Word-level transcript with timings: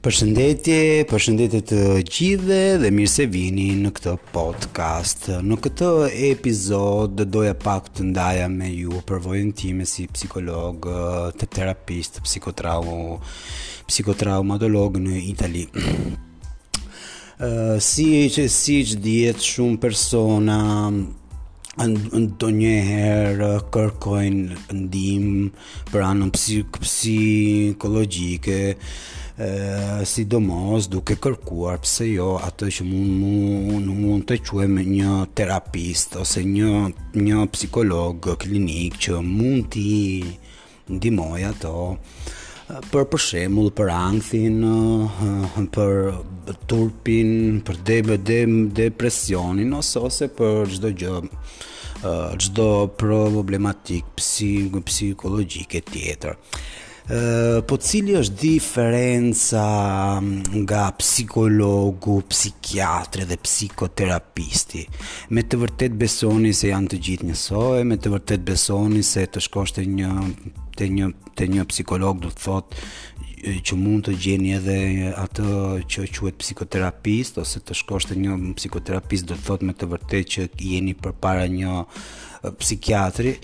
Përshëndetje, 0.00 0.76
përshëndetje 1.10 1.58
të 1.68 1.78
gjithëve 2.08 2.60
dhe 2.80 2.88
mirë 2.96 3.10
se 3.14 3.24
vini 3.28 3.66
në 3.82 3.90
këtë 3.98 4.12
podcast. 4.32 5.26
Në 5.44 5.56
këtë 5.66 5.88
epizod 6.30 7.20
doja 7.34 7.52
pak 7.66 7.90
të 7.98 8.06
ndaja 8.08 8.46
me 8.54 8.70
ju 8.70 8.96
për 9.10 9.18
vojën 9.26 9.50
time 9.60 9.84
si 9.90 10.06
psikolog, 10.14 10.88
të 11.36 11.44
terapist, 11.58 12.14
psikotraumatolog 12.24 14.90
në 15.04 15.14
Itali. 15.34 15.64
Uh, 17.36 17.76
si 17.92 18.08
që 18.32 18.48
si 18.56 18.80
djetë 19.04 19.42
shumë 19.52 19.76
persona 19.84 20.62
Ndo 21.78 22.48
njëherë 22.50 23.48
kërkojnë 23.70 24.74
ndim 24.74 25.26
për 25.92 26.00
anën 26.02 26.32
psikologjike 26.34 26.80
psik 26.80 26.80
psikologike 26.82 28.56
e, 29.46 29.50
si 30.02 30.24
do 30.26 30.40
mos 30.42 30.88
duke 30.90 31.14
kërkuar 31.14 31.78
pse 31.86 32.08
jo 32.10 32.32
atë 32.42 32.72
që 32.74 32.88
mund 32.90 33.86
mund 33.86 34.26
të 34.26 34.40
quaj 34.50 34.66
me 34.74 34.82
një 34.88 35.14
terapist 35.38 36.18
ose 36.18 36.42
një, 36.42 36.74
një 37.14 37.46
psikolog 37.54 38.26
klinik 38.42 38.98
që 39.06 39.22
mund 39.30 39.70
t'i 39.70 39.94
ndimoj 40.90 41.44
ato 41.54 41.78
për 42.92 43.04
për 43.12 43.20
shembull 43.24 43.70
për 43.78 43.88
angthin, 43.94 44.60
për 45.74 45.96
turpin, 46.70 47.32
për 47.66 47.78
DBD, 47.88 48.38
depresionin 48.78 49.72
ose 49.80 50.02
ose 50.10 50.28
për 50.40 50.74
çdo 50.76 50.92
gjë 51.02 51.22
çdo 52.40 52.68
problematik 53.00 54.14
psik 54.20 54.78
psikologjike 54.88 55.82
tjetër 55.90 56.38
po 57.66 57.76
cili 57.82 58.14
është 58.20 58.36
diferenca 58.38 59.64
mm, 60.20 60.62
nga 60.62 60.84
psikologu, 60.98 62.20
psikiatri 62.30 63.24
dhe 63.26 63.38
psikoterapisti? 63.42 64.84
Me 65.34 65.42
të 65.42 65.58
vërtetë 65.64 65.98
besoni 65.98 66.52
se 66.54 66.70
janë 66.70 66.92
të 66.92 67.00
gjithë 67.08 67.30
njësoj, 67.32 67.82
me 67.90 67.98
të 67.98 68.14
vërtetë 68.14 68.46
besoni 68.52 69.02
se 69.06 69.26
të 69.26 69.42
shkosh 69.46 69.74
te 69.80 69.86
një 69.90 70.12
te 70.78 70.86
një 70.92 71.10
te 71.36 71.48
një 71.50 71.66
psikolog 71.68 72.22
do 72.22 72.30
të 72.30 72.44
thotë 72.44 72.88
që 73.64 73.76
mund 73.80 74.04
të 74.04 74.14
gjeni 74.20 74.52
edhe 74.58 74.78
atë 75.16 75.58
që 75.90 76.06
quhet 76.12 76.36
psikoterapist 76.44 77.40
ose 77.40 77.60
të 77.64 77.74
shkosh 77.80 78.10
te 78.12 78.16
një 78.20 78.38
psikoterapist 78.58 79.26
do 79.28 79.34
të 79.36 79.48
thotë 79.48 79.68
me 79.70 79.74
të 79.76 79.90
vërtetë 79.94 80.32
që 80.34 80.46
jeni 80.68 80.94
përpara 81.00 81.46
një 81.50 81.82
psikiatri 82.48 83.34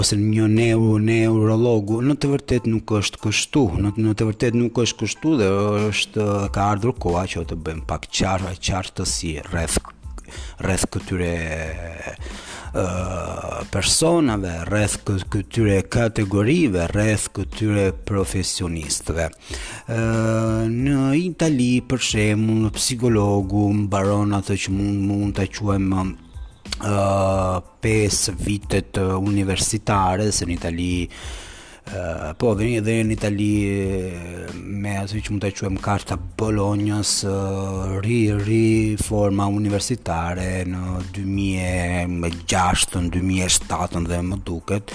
ose 0.00 0.16
një 0.16 0.46
neuro 0.52 0.98
neurologu, 1.02 2.00
në 2.04 2.14
të 2.22 2.30
vërtetë 2.34 2.72
nuk 2.72 2.92
është 3.00 3.20
kështu, 3.24 3.64
në 3.84 3.92
në 4.00 4.14
të 4.16 4.28
vërtetë 4.30 4.60
nuk 4.62 4.80
është 4.84 5.04
kështu 5.04 5.34
dhe 5.40 5.48
është 5.90 6.28
ka 6.54 6.68
ardhur 6.74 6.96
koha 7.04 7.26
që 7.28 7.44
të 7.52 7.60
bëjmë 7.66 7.88
pak 7.90 8.08
qartë 8.10 9.08
si 9.14 9.34
rreth 9.50 9.78
rreth 10.62 10.84
këtyre 10.94 11.30
personave 13.74 14.52
rreth 14.68 14.96
këtyre 15.32 15.80
kategorive, 15.90 16.84
rreth 16.94 17.26
këtyre 17.34 17.88
profesionistëve. 18.06 19.26
Ë 19.90 20.00
në 20.70 21.00
Itali 21.24 21.70
për 21.90 22.04
shembull 22.12 22.70
psikologu 22.78 23.66
mbaron 23.82 24.36
atë 24.38 24.60
që 24.64 24.76
mund 24.78 25.02
mund 25.10 25.38
ta 25.40 25.48
quajmë 25.50 26.04
uh, 26.82 27.62
5 27.80 28.34
vitet 28.36 28.96
universitare 28.96 30.30
se 30.32 30.46
në 30.48 30.56
Itali 30.58 30.94
po 32.38 32.52
dhe 32.54 32.66
një 32.68 32.92
në 33.08 33.14
Itali 33.16 33.54
me 34.78 34.92
atë 35.00 35.22
që 35.26 35.32
mund 35.32 35.42
të 35.42 35.48
quem 35.58 35.78
karta 35.82 36.14
Bolognës 36.38 37.14
ri 38.04 38.18
ri 38.44 38.60
forma 39.00 39.48
universitare 39.50 40.60
në 40.70 40.82
2006 41.16 42.94
në 43.00 43.10
2007 43.16 44.04
dhe 44.06 44.20
më 44.28 44.38
duket 44.46 44.94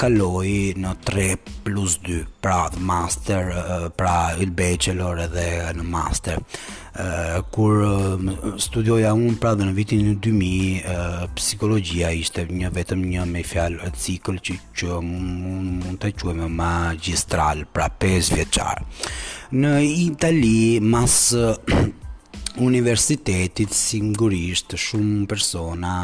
kaloi 0.00 0.54
në 0.80 0.94
3 1.10 1.28
plus 1.66 1.98
2 2.06 2.22
pra 2.40 2.62
master 2.78 3.52
pra 3.98 4.16
il 4.40 4.54
bachelor 4.56 5.20
edhe 5.26 5.50
në 5.74 5.84
master 5.84 6.40
Eh, 6.94 7.38
kur 7.50 7.80
eh, 7.82 8.54
studioja 8.62 9.10
unë 9.18 9.40
pra 9.42 9.56
dhe 9.58 9.66
në 9.66 9.72
vitin 9.74 10.12
2000 10.22 10.68
eh, 10.86 11.24
psikologjia 11.34 12.12
ishte 12.14 12.44
një 12.46 12.70
vetëm 12.76 13.02
një 13.10 13.24
me 13.32 13.42
fjalë 13.42 13.80
e 13.88 13.90
cikl 13.98 14.38
që, 14.46 14.54
që 14.78 15.00
mund, 15.02 15.88
të 15.98 16.12
quem 16.22 16.44
magistral 16.60 17.64
pra 17.74 17.88
5 17.98 18.30
vjeqar 18.38 18.86
në 19.58 19.74
Itali 20.06 20.56
mas 20.86 21.32
universitetit 22.62 23.72
singurisht 23.74 24.76
shumë 24.78 25.24
persona 25.30 25.94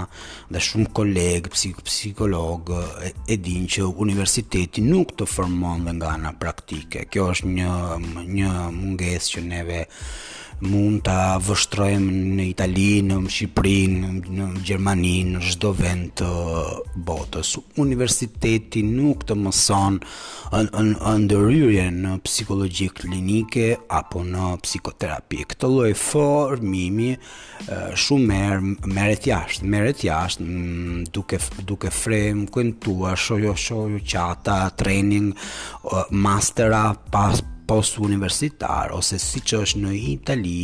dhe 0.51 0.63
shumë 0.65 0.89
kolegë 0.99 1.53
psik 1.55 1.83
psikolog 1.87 2.73
e, 3.01 3.37
din 3.39 3.69
që 3.71 3.87
universiteti 3.93 4.83
nuk 4.83 5.15
të 5.21 5.29
formon 5.31 5.87
dhe 5.87 5.95
nga 6.01 6.17
nga 6.25 6.35
praktike 6.43 7.07
kjo 7.11 7.31
është 7.37 7.55
një, 7.55 7.79
një 8.35 8.51
munges 8.81 9.31
që 9.37 9.47
neve 9.47 9.85
mund 10.61 10.99
të 11.07 11.13
vështrojmë 11.41 12.17
në 12.37 12.45
Italinë, 12.51 13.17
në 13.23 13.31
Shqiprinë, 13.33 14.11
në 14.29 14.49
Gjermaninë, 14.69 15.39
në 15.39 15.53
shdo 15.55 15.71
vend 15.79 16.11
të 16.21 16.27
botës. 17.07 17.55
Universiteti 17.81 18.83
nuk 18.85 19.25
të 19.31 19.39
mëson 19.41 19.97
ndëryrje 21.23 21.87
në 21.97 22.13
psikologi 22.29 22.91
klinike 22.93 23.71
apo 24.03 24.21
në 24.29 24.51
psikoterapi. 24.67 25.47
Këtë 25.55 25.73
lojë 25.73 25.97
for 26.03 26.40
por 26.41 26.61
Mimi 26.65 27.13
shumë 28.01 28.39
merë, 28.97 29.15
jashtë, 29.29 29.69
merret 29.73 30.05
jashtë, 30.07 30.47
mm, 30.47 31.05
duke, 31.15 31.39
duke 31.69 31.91
frem, 31.93 32.47
këntua, 32.55 33.13
shojo, 33.21 33.53
shojo, 33.67 34.01
qata, 34.09 34.61
training, 34.81 35.35
mastera, 36.13 36.87
pas, 37.13 37.43
post 37.71 38.01
universitar 38.03 38.91
ose 38.97 39.15
si 39.23 39.39
që 39.47 39.59
është 39.63 39.81
në 39.85 39.91
Itali 40.11 40.55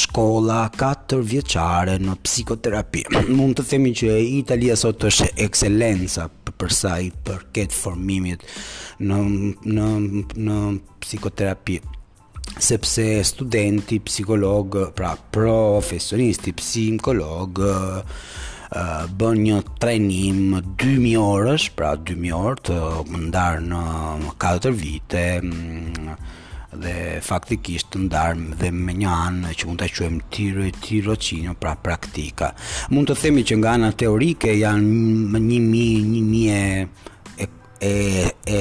shkolla 0.00 0.58
4 0.76 1.18
vjeqare 1.32 1.96
në 1.98 2.12
psikoterapi 2.22 3.02
mund 3.40 3.58
të 3.58 3.64
themi 3.72 3.90
që 3.98 4.12
Italia 4.36 4.78
sot 4.78 5.08
është 5.10 5.32
ekselenca 5.48 6.28
përsa 6.60 7.00
i 7.02 7.10
përket 7.26 7.74
formimit 7.74 8.46
në, 9.02 9.18
në, 9.74 9.90
në 10.46 10.60
psikoterapi 11.02 11.80
sepse 12.56 13.22
studenti 13.22 14.00
psikolog, 14.00 14.92
pra 14.92 15.16
profesionisti 15.30 16.52
psikolog 16.52 17.60
bën 19.16 19.38
një 19.42 19.58
trenim 19.80 20.58
2000 20.76 21.14
orësh, 21.20 21.68
pra 21.78 21.92
2000 21.96 22.34
orë 22.36 22.64
të 22.68 22.78
ndar 23.28 23.62
në 23.64 23.78
4 24.42 24.72
vite 24.76 25.22
mm, 25.40 26.10
dhe 26.82 26.94
faktikisht 27.24 27.94
të 27.94 28.02
ndarëm 28.06 28.42
dhe 28.60 28.68
me 28.76 28.92
një 29.00 29.08
anë 29.14 29.54
që 29.56 29.70
mund 29.70 29.80
të 29.80 29.88
quem 29.96 30.18
tiro 30.28 30.66
e 30.68 30.72
tiro 30.84 31.16
pra 31.62 31.72
praktika. 31.80 32.52
Mund 32.92 33.08
të 33.10 33.16
themi 33.24 33.46
që 33.48 33.56
nga 33.62 33.72
anë 33.78 33.92
teorike 34.04 34.52
janë 34.60 35.42
një 35.48 35.62
mi, 35.70 35.86
një 36.12 36.22
mi 36.28 36.44
e, 36.52 36.64
e, 37.40 37.42
e, 37.88 38.58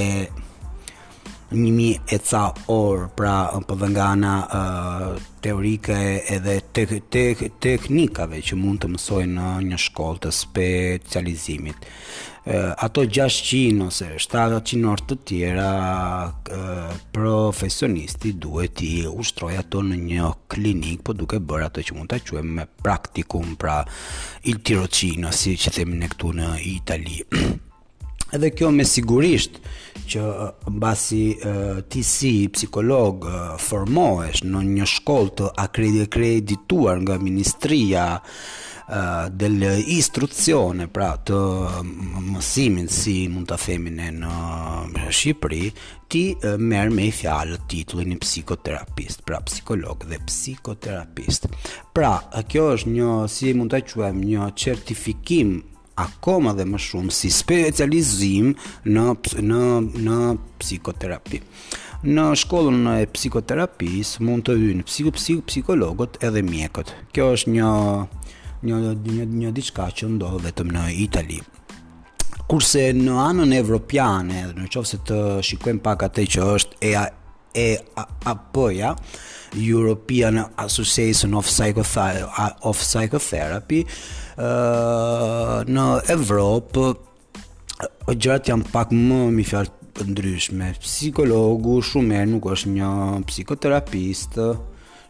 njëmi 1.51 1.93
e 2.11 2.17
ca 2.19 2.49
orë 2.75 3.07
pra 3.15 3.33
përdhën 3.55 3.63
po 3.69 3.87
nga 3.93 4.05
ana 4.11 4.31
uh, 4.45 5.19
teorike 5.39 5.95
edhe 6.35 6.57
tek, 6.75 6.91
tek, 7.07 7.43
teknikave 7.63 8.41
që 8.43 8.57
mund 8.59 8.81
të 8.83 8.89
mësoj 8.91 9.21
në 9.31 9.47
një 9.69 9.77
shkollë 9.79 10.25
të 10.25 10.31
specializimit. 10.35 11.87
Uh, 12.47 12.71
ato 12.83 13.03
600 13.07 13.87
ose 13.87 14.09
700 14.19 14.83
orë 14.91 15.07
të 15.13 15.17
tjera 15.29 15.69
uh, 16.31 17.01
profesionisti 17.15 18.33
duhet 18.43 18.83
i 18.83 18.93
ushtroj 19.07 19.55
ato 19.61 19.85
në 19.87 20.01
një 20.03 20.27
klinik 20.51 21.05
po 21.07 21.15
duke 21.15 21.39
bërë 21.39 21.69
ato 21.69 21.83
që 21.87 21.95
mund 21.95 22.11
të 22.11 22.19
quem 22.27 22.51
me 22.59 22.67
praktikum 22.83 23.55
pra 23.55 23.79
il 24.51 24.59
tirocino 24.67 25.31
si 25.31 25.55
që 25.55 25.75
themi 25.79 25.95
në 26.03 26.11
këtu 26.15 26.33
në 26.41 26.51
Italië. 26.75 27.21
Edhe 28.35 28.49
kjo 28.51 28.71
me 28.75 28.83
sigurisht 28.83 29.59
që 30.11 30.23
mbasi 30.71 31.21
ti 31.91 32.01
si 32.03 32.31
psikolog 32.51 33.23
formohesh 33.63 34.41
në 34.43 34.63
një 34.71 34.87
shkollë 34.93 35.31
të 35.39 35.47
akredituar 35.63 36.99
nga 37.05 37.15
Ministria 37.23 38.03
e 38.19 38.99
del 39.35 39.63
instruccione 39.95 40.87
pra 40.95 41.07
të 41.29 41.39
mësimin 42.25 42.91
si 42.91 43.15
mund 43.31 43.49
ta 43.51 43.57
themi 43.59 43.91
ne 43.95 44.09
në 44.19 44.35
Shqipëri 45.07 45.63
ti 46.11 46.23
merr 46.59 46.91
me 46.95 47.07
fjalë 47.11 47.61
titullin 47.71 48.15
e 48.15 48.19
psikoterapist, 48.23 49.23
pra 49.27 49.39
psikolog 49.47 50.03
dhe 50.11 50.19
psikoterapist. 50.27 51.47
Pra 51.95 52.13
kjo 52.47 52.69
është 52.75 52.93
një 52.99 53.13
si 53.37 53.55
mund 53.59 53.75
ta 53.75 53.83
quajmë 53.87 54.23
një 54.33 54.51
certifikim 54.67 55.57
akoma 55.97 56.53
dhe 56.57 56.65
më 56.69 56.77
shumë 56.87 57.13
si 57.17 57.29
specializim 57.33 58.53
në 58.85 59.05
në 59.47 59.61
në 60.07 60.17
psikoterapi. 60.61 61.41
Në 62.07 62.25
shkollën 62.43 62.83
e 62.93 63.07
psikoterapisë 63.09 64.21
mund 64.25 64.45
të 64.45 64.53
hyjnë 64.61 64.85
psiko, 64.85 65.11
psiko, 65.17 65.43
psikologët 65.49 66.19
edhe 66.27 66.43
mjekët. 66.45 66.91
Kjo 67.13 67.31
është 67.37 67.53
një 67.55 67.71
një 68.67 68.81
një, 69.01 69.29
një 69.41 69.55
diçka 69.57 69.89
që 69.97 70.11
ndodh 70.15 70.41
vetëm 70.45 70.71
në 70.75 70.85
Itali. 71.07 71.39
Kurse 72.47 72.85
në 72.95 73.15
anën 73.23 73.55
evropiane, 73.57 74.45
në 74.55 74.69
qovë 74.73 74.91
se 74.93 75.01
të 75.09 75.17
shikojmë 75.49 75.83
pak 75.83 76.05
atë 76.07 76.27
që 76.37 76.45
është 76.57 76.77
EA, 76.91 77.05
e 77.57 77.67
apoja 78.29 78.93
European 79.57 80.43
Association 80.61 81.33
of 81.39 81.47
Psychotherapy, 81.49 82.51
of 82.69 82.77
Psychotherapy 82.85 83.81
në 84.37 85.85
Evropë 86.13 86.87
gjërat 88.07 88.49
janë 88.51 88.69
pak 88.71 88.93
më 88.93 89.19
mi 89.33 89.43
fjalë 89.43 89.73
të 89.97 90.05
ndryshme. 90.11 90.71
Psikologu 90.83 91.79
shumë 91.81 92.15
herë 92.19 92.31
nuk 92.35 92.45
është 92.53 92.73
një 92.75 92.89
psikoterapist 93.31 94.37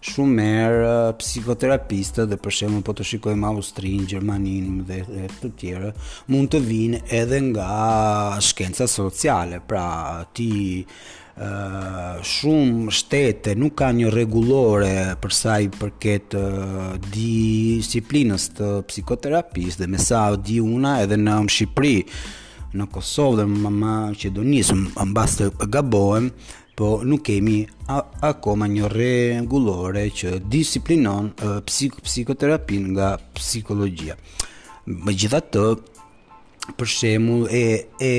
shumë 0.07 0.45
herë 0.47 0.93
psikoterapistë 1.19 2.27
dhe 2.31 2.37
për 2.39 2.53
shembull 2.55 2.85
po 2.85 2.93
të 2.95 3.03
shikojmë 3.09 3.49
Austrinë, 3.49 4.07
Gjermaninë 4.07 4.83
dhe 4.87 5.01
të 5.41 5.51
tjerë 5.59 5.91
mund 6.31 6.51
të 6.53 6.61
vinë 6.69 7.03
edhe 7.19 7.41
nga 7.49 8.39
shkenca 8.45 8.87
sociale. 8.87 9.59
Pra 9.59 9.87
ti 10.31 10.51
shumë 11.37 12.89
shtete 12.89 13.53
nuk 13.55 13.75
ka 13.77 13.91
një 13.93 14.09
regulore 14.09 15.13
përsa 15.21 15.59
i 15.61 15.67
përket 15.69 16.33
disiplinës 17.13 18.49
të 18.57 18.69
psikoterapis 18.89 19.77
dhe 19.77 19.85
me 19.87 20.01
sa 20.01 20.31
di 20.35 20.57
una 20.59 20.95
edhe 21.03 21.15
në 21.21 21.35
Shqipëri, 21.47 21.95
në 22.73 22.87
Kosovë 22.91 23.37
dhe 23.37 23.45
më 23.47 23.71
më 23.77 23.93
që 24.17 24.31
do 24.33 24.43
njësë 24.49 24.75
më 24.79 25.05
më 25.13 25.25
të 25.37 25.67
gabohem 25.73 26.31
po 26.77 26.89
nuk 27.05 27.21
kemi 27.25 27.59
akoma 28.29 28.67
një 28.69 28.89
regulore 28.91 30.07
që 30.09 30.39
disiplinon 30.45 31.31
psik 31.69 32.01
psikoterapin 32.01 32.93
nga 32.97 33.13
psikologia 33.37 34.17
më 34.87 35.13
gjitha 35.13 35.41
të 35.53 35.63
përshemu 36.77 37.37
e, 37.47 37.63
e 38.01 38.13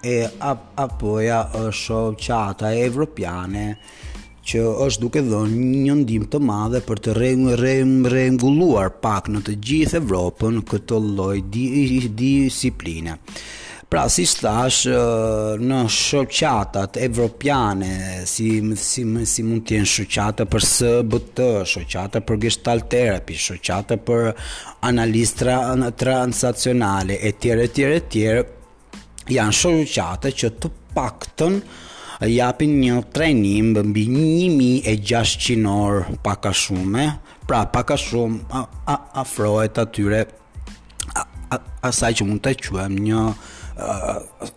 e 0.00 0.28
apo 0.38 0.68
apoja 0.80 1.48
shoqata 1.70 2.72
evropiane 2.72 3.76
që 4.50 4.60
është 4.86 5.02
duke 5.02 5.20
dhënë 5.22 5.64
një 5.84 5.94
ndihmë 6.00 6.28
të 6.32 6.38
madhe 6.42 6.80
për 6.86 7.00
të 7.04 7.12
rregulluar 7.20 8.94
pak 9.04 9.28
në 9.30 9.42
të 9.46 9.54
gjithë 9.66 9.98
Evropën 10.00 10.62
këtë 10.66 11.00
lloj 11.04 11.36
disipline. 11.54 13.18
Pra 13.92 14.06
si 14.10 14.24
thash 14.24 14.86
në 15.60 15.80
shoqatat 15.92 16.96
evropiane 17.04 18.22
si 18.30 18.48
si 18.80 19.04
mund 19.44 19.66
të 19.68 19.74
jenë 19.76 19.90
shoqata 19.94 20.46
për 20.50 20.66
SBT, 20.66 21.46
shoqata 21.76 22.22
për 22.26 22.40
Gestalt 22.46 22.88
Therapy, 22.90 23.36
shoqata 23.36 24.00
për 24.08 24.32
analistra 24.88 25.58
transacionale 25.92 27.20
etj 27.30 27.52
etj 27.68 27.86
etj 27.92 28.24
janë 29.28 29.56
shoqëqate 29.60 30.30
që 30.40 30.48
të 30.62 30.70
paktën 30.96 31.58
japin 32.30 32.74
një 32.80 33.00
trenim 33.16 33.72
mbi 33.90 34.06
1600 34.08 35.68
orë 35.84 36.16
pak 36.24 36.48
shumë, 36.62 37.04
pra 37.48 37.64
pak 37.72 37.92
a 37.92 37.96
shumë 37.98 38.62
afrohet 39.20 39.78
atyre 39.82 40.24
asaj 41.90 42.12
që 42.20 42.24
mund 42.28 42.44
të 42.44 42.54
quajmë 42.68 43.00
një 43.08 43.24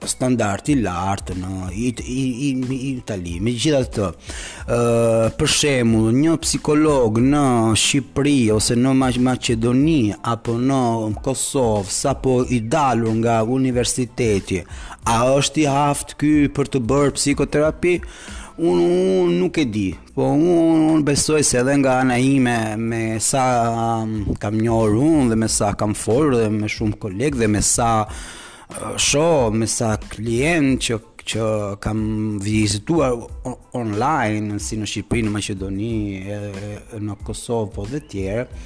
standardi 0.06 0.74
i 0.74 0.82
lartë 0.84 1.36
në 1.38 1.70
i 1.72 1.92
i 2.02 2.24
i 2.50 2.50
i 2.58 2.80
Itali. 2.92 3.38
Megjithatë, 3.44 4.08
ë 4.68 5.30
për 5.38 5.52
shembull, 5.54 6.10
një 6.24 6.36
psikolog 6.44 7.20
në 7.22 7.44
Shqipëri 7.80 8.38
ose 8.56 8.76
në 8.78 8.94
Maqedoni 9.24 10.00
apo 10.22 10.56
në 10.62 10.82
Kosovë 11.26 11.90
sapo 11.94 12.40
i 12.56 12.60
dalur 12.62 13.14
nga 13.22 13.42
universiteti, 13.44 14.62
a 15.06 15.20
është 15.38 15.62
i 15.62 15.66
haft 15.70 16.16
ky 16.22 16.50
për 16.56 16.74
të 16.76 16.84
bërë 16.90 17.18
psikoterapi? 17.18 17.98
Un 18.54 18.80
un 19.04 19.30
nuk 19.40 19.56
e 19.58 19.64
di, 19.66 19.88
po 20.14 20.28
un 20.30 20.44
un 20.94 21.02
besoj 21.08 21.40
se 21.44 21.58
edhe 21.64 21.74
nga 21.82 21.96
ana 22.04 22.20
ime 22.22 22.54
me 22.78 23.20
sa 23.20 23.42
um, 24.04 24.36
kam 24.38 24.60
njohur 24.62 24.94
un 25.02 25.30
dhe 25.32 25.36
me 25.42 25.48
sa 25.50 25.72
kam 25.74 25.96
folur 25.98 26.36
dhe 26.38 26.50
me 26.54 26.70
shumë 26.70 27.00
kolegë 27.02 27.40
dhe 27.40 27.48
me 27.50 27.62
sa 27.66 28.04
shoh 28.98 29.52
me 29.52 29.68
sa 29.68 29.98
klientë 29.98 30.80
që 30.88 30.96
që 31.24 31.46
kam 31.80 32.00
vizituar 32.44 33.14
online 33.80 34.58
si 34.60 34.76
në 34.76 34.88
Shqipëri, 34.92 35.22
në 35.24 35.30
Maqedoni, 35.32 35.92
në 37.00 37.14
Kosovë 37.24 37.72
po 37.78 37.86
dhe 37.88 38.02
tjerë, 38.12 38.58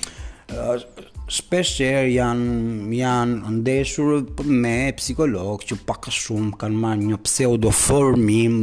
shpeshherë 1.37 2.09
janë 2.15 2.95
janë 2.97 3.53
ndeshur 3.59 4.25
me 4.65 4.73
psikologë 4.97 5.67
që 5.69 5.77
pak 5.85 6.09
a 6.09 6.15
shumë 6.17 6.55
kanë 6.63 6.81
marrë 6.81 7.05
një 7.11 7.19
pseudo 7.27 7.69
formim 7.77 8.57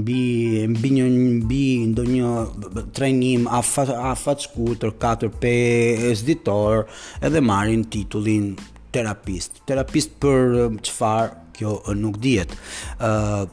mbi 0.00 0.18
mbi 0.72 0.94
një 0.96 1.04
mbi 1.44 1.62
ndonjë 1.92 2.86
trajnim 2.96 3.48
afat 3.60 3.90
afat 4.14 4.46
4-5 4.56 6.16
sditor 6.22 6.86
edhe 7.20 7.42
marrin 7.50 7.82
titullin 7.92 8.54
terapist. 8.94 9.62
Terapist 9.68 10.10
për 10.22 10.54
um, 10.66 10.78
çfarë? 10.86 11.30
Kjo 11.60 11.70
uh, 11.82 11.86
nuk 11.98 12.16
dihet. 12.22 12.50
ë 12.98 13.00
uh, 13.10 13.44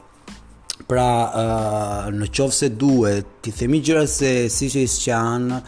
Pra 0.88 1.08
uh, 1.36 2.06
në 2.14 2.26
qovë 2.32 2.54
se 2.54 2.68
duhet, 2.80 3.26
ti 3.44 3.50
themi 3.52 3.82
gjëra 3.84 4.06
se 4.08 4.28
si 4.48 4.66
që 4.72 4.80
isë 4.86 5.58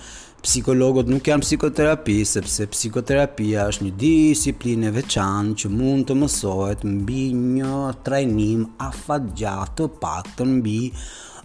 psikologët 0.47 1.07
nuk 1.13 1.27
janë 1.29 1.45
psikoterapi, 1.45 2.15
sepse 2.25 2.65
psikoterapia 2.73 3.67
është 3.69 3.83
një 3.85 3.91
disiplinë 4.01 4.89
veçanë 4.97 5.51
që 5.61 5.67
mund 5.75 6.03
të 6.09 6.15
mësohet 6.23 6.81
mbi 6.89 7.25
një 7.37 7.77
trajnim 8.07 8.63
afat 8.87 9.23
gjatë 9.37 9.73
të 9.83 9.87
pak 10.07 10.31
të 10.39 10.45
mbi 10.55 10.79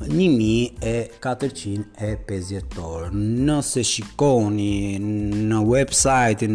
1450 0.06 2.80
orë. 2.86 3.08
Nëse 3.18 3.82
shikoni 3.92 4.78
në 5.52 5.60
website 5.74 6.48
e 6.48 6.50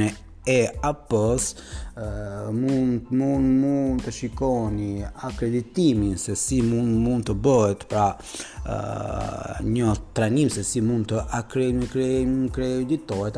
e 0.44 0.64
apës 0.82 1.46
uh, 2.00 2.48
mund 2.54 3.10
mund 3.12 3.50
mund 3.60 4.00
të 4.06 4.12
shikoni 4.14 5.02
akreditimin 5.28 6.16
se 6.18 6.32
si 6.36 6.60
mund 6.64 6.96
mund 7.04 7.26
të 7.28 7.34
bëhet 7.44 7.84
pra 7.90 8.06
uh, 8.16 9.58
një 9.60 9.90
trajnim 10.16 10.48
se 10.52 10.64
si 10.64 10.80
mund 10.80 11.10
të 11.10 11.20
akremi 11.36 11.90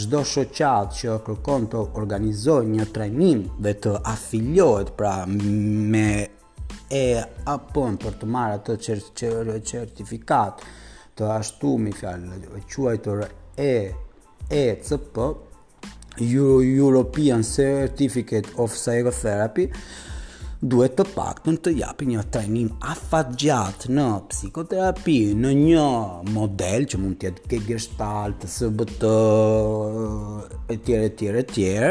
çdo 0.00 0.20
uh, 0.20 0.24
shoqat 0.30 0.94
që 1.02 1.18
kërkon 1.28 1.66
të 1.74 1.82
organizojë 2.00 2.70
një 2.72 2.86
trajnim 2.94 3.42
dhe 3.60 3.74
të 3.84 3.92
afiliohet 4.14 4.94
pra 4.96 5.18
me 5.28 6.08
e 6.94 7.06
apo 7.56 7.84
për 8.04 8.16
të 8.20 8.30
marrë 8.32 8.54
atë 8.60 8.78
çertifikat 9.74 10.64
të 11.18 11.26
ashtu 11.32 11.76
mi 11.78 11.92
fjallë, 11.94 12.38
quajtër 12.74 13.20
e, 13.64 13.70
e, 14.50 14.62
cëpë, 14.88 15.28
European 16.24 17.44
Certificate 17.46 18.54
of 18.64 18.74
Psychotherapy, 18.78 19.68
uh, 19.70 20.13
duhet 20.64 20.94
të 20.96 21.04
paktën 21.12 21.58
të 21.66 21.72
japi 21.76 22.06
një 22.08 22.22
trajnim 22.32 22.68
afat 22.90 23.42
në 23.96 24.04
psikoterapi, 24.30 25.16
në 25.36 25.50
një 25.58 25.88
model 26.32 26.86
që 26.88 27.00
mund 27.02 27.18
tjetë 27.20 27.46
ke 27.50 27.58
gështal, 27.66 28.32
të 28.40 28.48
sëbët, 28.48 29.04
e 30.72 30.76
tjere, 30.86 31.10
tjere, 31.20 31.42
tjere, 31.52 31.90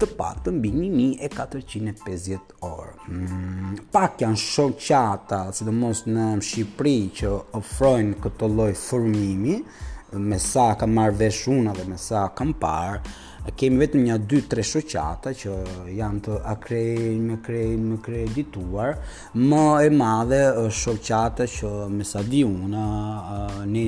të 0.00 0.08
paktën 0.18 0.58
bini 0.64 0.88
1450 1.28 2.56
orë. 2.60 2.94
Mm, 3.06 3.76
pak 3.94 4.22
janë 4.24 4.40
shok 4.46 4.80
qata, 4.88 5.44
si 5.54 5.64
të 5.68 5.72
mos 5.76 6.02
në 6.10 6.26
Shqipëri 6.46 6.96
që 7.20 7.34
ofrojnë 7.60 8.18
këto 8.24 8.50
lojë 8.56 8.80
formimi, 8.82 9.60
me 10.18 10.38
sa 10.40 10.72
kam 10.78 10.92
marrë 10.96 11.16
vesh 11.22 11.46
una 11.52 11.72
dhe 11.76 11.86
me 11.90 11.98
sa 12.00 12.28
kam 12.34 12.52
parë, 12.62 13.00
kemi 13.54 13.78
vetëm 13.84 14.00
një 14.06 14.16
dy 14.30 14.40
tre 14.50 14.64
shoqata 14.66 15.30
që 15.42 15.54
janë 15.98 16.22
të 16.26 16.38
akrein 16.54 17.22
me 17.28 17.36
krejnë, 17.46 17.82
me 17.92 17.98
kredituar 18.06 18.98
më 19.42 19.62
e 19.86 19.92
madhe 20.00 20.40
është 20.66 20.80
shoqata 20.82 21.46
që 21.54 21.72
me 21.94 22.08
sa 22.14 22.24
di 22.34 22.42
unë 22.56 22.86
ne 23.74 23.86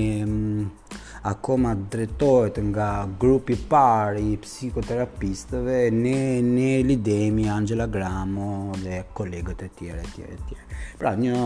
akoma 1.28 1.74
dretojt 1.76 2.56
nga 2.72 3.04
grupi 3.20 3.52
parë 3.54 4.22
i 4.32 4.36
psikoterapistëve, 4.40 5.76
ne, 5.92 6.40
ne 6.40 6.70
lidemi 6.88 7.44
Angela 7.52 7.86
Gramo 7.86 8.72
dhe 8.80 9.02
kolegët 9.12 9.66
e 9.66 9.68
tjere, 9.76 10.04
tjere, 10.14 10.38
tjere. 10.48 10.80
Pra, 10.98 11.12
një, 11.20 11.36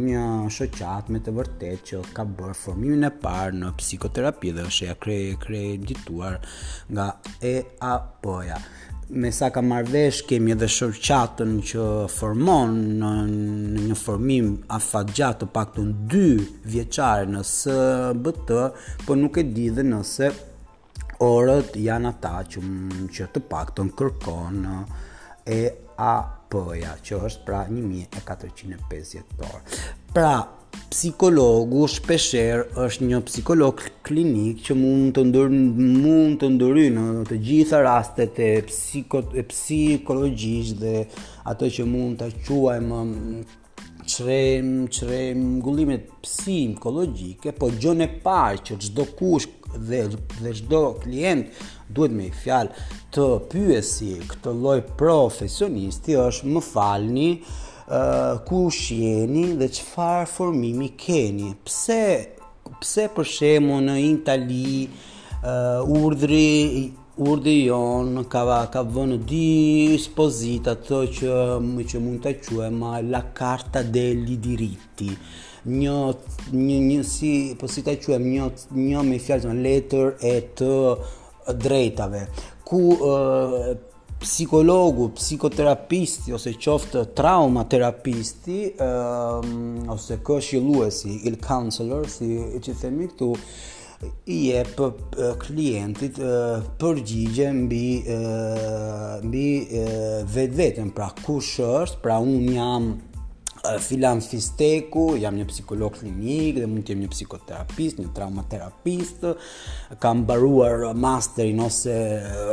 një 0.00 0.24
shoqat 0.56 1.12
me 1.12 1.20
të 1.22 1.36
vërtet 1.36 1.84
që 1.92 2.00
ka 2.16 2.24
bërë 2.24 2.56
formimin 2.64 3.10
e 3.10 3.12
par 3.28 3.52
në 3.60 3.74
psikoterapi 3.80 4.54
dhe 4.56 4.64
është 4.70 4.88
e 4.88 4.92
a 4.96 4.98
krej, 5.04 5.24
krej, 5.44 5.72
dituar 5.90 6.40
nga 6.88 7.10
e 7.52 7.56
ja 7.76 8.62
me 9.08 9.30
sa 9.30 9.50
ka 9.54 9.60
marrë 9.62 9.86
vesh 9.92 10.24
kemi 10.26 10.50
edhe 10.52 10.66
shërqatën 10.76 11.52
që 11.70 11.82
formon 12.10 12.72
në, 13.02 13.10
një 13.86 13.94
formim 14.00 14.48
afat 14.76 15.12
gjatë 15.18 15.42
të 15.44 15.48
pak 15.54 15.76
të 15.76 15.84
në 15.90 16.26
vjeqare 16.72 17.28
në 17.30 17.42
së 17.52 17.76
bëtë, 18.26 18.64
po 19.06 19.14
nuk 19.20 19.38
e 19.38 19.44
di 19.46 19.68
dhe 19.76 19.84
nëse 19.86 20.32
orët 21.22 21.78
janë 21.86 22.10
ata 22.12 22.34
që, 22.50 22.64
që 23.14 23.28
të 23.36 23.46
pak 23.52 23.74
të 23.76 23.86
në 23.86 23.94
kërkon 24.02 24.64
e 25.58 25.62
a 26.10 26.14
që 26.56 27.18
është 27.26 27.42
pra 27.46 27.64
1450 27.66 29.42
orë. 29.46 29.60
Pra, 30.14 30.34
psikologu 30.90 31.84
shpesher 31.90 32.60
është 32.86 33.08
një 33.10 33.18
psikolog 33.26 33.80
klinik 34.06 34.60
që 34.66 34.76
mund 34.78 35.14
të 35.16 35.24
ndër 35.30 35.50
mund 35.52 36.38
të 36.42 36.50
ndryjnë 36.56 37.06
të 37.30 37.38
gjitha 37.48 37.80
rastet 37.84 38.38
e, 38.44 38.50
psiko, 38.68 39.22
e 39.34 39.42
psikologjisë 39.50 40.76
dhe 40.82 41.04
ato 41.50 41.66
që 41.76 41.86
mund 41.90 42.20
ta 42.22 42.28
quajmë 42.38 43.02
mm, 43.02 43.46
çrem 44.06 44.66
çrem 44.94 45.40
gullimet 45.64 46.06
psikologjike, 46.22 47.50
po 47.58 47.72
gjone 47.82 48.06
e 48.06 48.18
parë 48.22 48.62
që 48.68 48.78
çdo 48.86 49.06
kush 49.18 49.48
dhe 49.88 50.04
dhe 50.44 50.52
çdo 50.60 50.82
klient 51.02 51.64
duhet 51.92 52.14
me 52.14 52.28
fjalë 52.44 52.86
të 53.14 53.26
pyesi 53.50 54.14
këtë 54.30 54.54
lloj 54.62 54.78
profesionisti 54.98 56.14
është 56.22 56.54
më 56.54 56.62
falni, 56.70 57.30
ku 58.44 58.66
shjeni 58.70 59.54
dhe 59.58 59.68
çfarë 59.72 60.26
formimi 60.26 60.88
keni. 60.98 61.54
Pse 61.64 62.32
pse 62.80 63.06
për 63.14 63.26
në 63.86 63.94
Itali 64.10 64.88
uh, 65.44 65.82
urdhri 65.88 66.92
urdhri 67.16 67.66
jon 67.66 68.24
ka 68.28 68.66
ka 68.72 68.82
vënë 68.82 69.22
di 69.28 69.96
spozita 69.98 70.70
ato 70.72 71.06
që 71.06 71.60
që 71.86 71.98
mund 72.00 72.22
ta 72.22 72.30
quajmë 72.34 72.76
ma 72.78 73.00
la 73.00 73.22
carta 73.32 73.82
dei 73.82 74.18
diritti 74.40 75.16
një 75.64 75.96
një 76.52 76.76
një 76.90 77.02
si 77.02 77.54
po 77.60 77.66
si 77.66 77.82
ta 77.82 77.94
quajmë 77.96 78.26
një 78.36 78.46
një 78.74 79.02
me 79.06 79.16
fjalën 79.18 79.62
letër 79.62 80.12
e 80.20 80.36
të 80.58 80.72
drejtave 81.62 82.26
ku 82.66 82.82
uh, 82.98 83.76
psikologu, 84.18 85.10
psikoterapisti 85.14 86.32
ose 86.32 86.54
qoftë 86.56 87.04
traumaterapisti 87.16 88.58
um, 88.72 88.76
ehm, 88.80 89.88
ose 89.92 90.18
këshilluesi, 90.24 91.22
il 91.28 91.38
counselor 91.42 92.08
si 92.10 92.32
e 92.56 92.60
që 92.62 92.76
themi 92.80 93.10
këtu 93.12 93.32
i 94.28 94.36
jep 94.50 94.76
klientit 95.40 96.18
përgjigje 96.76 97.46
mbi 97.62 97.86
mbi 99.24 99.44
vetveten, 100.34 100.90
pra 100.92 101.08
kush 101.24 101.62
është, 101.64 102.02
pra 102.04 102.18
un 102.20 102.36
jam 102.52 102.90
filan 103.80 104.20
fisteku, 104.20 105.16
jam 105.20 105.34
një 105.38 105.46
psikolog 105.48 105.94
klinik 105.96 106.58
dhe 106.60 106.68
mund 106.68 106.84
të 106.86 106.94
jem 106.94 107.00
një 107.04 107.10
psikoterapist, 107.12 108.00
një 108.00 108.10
traumaterapist, 108.16 109.24
kam 110.02 110.22
baruar 110.28 110.88
masterin 110.96 111.60
ose 111.66 111.96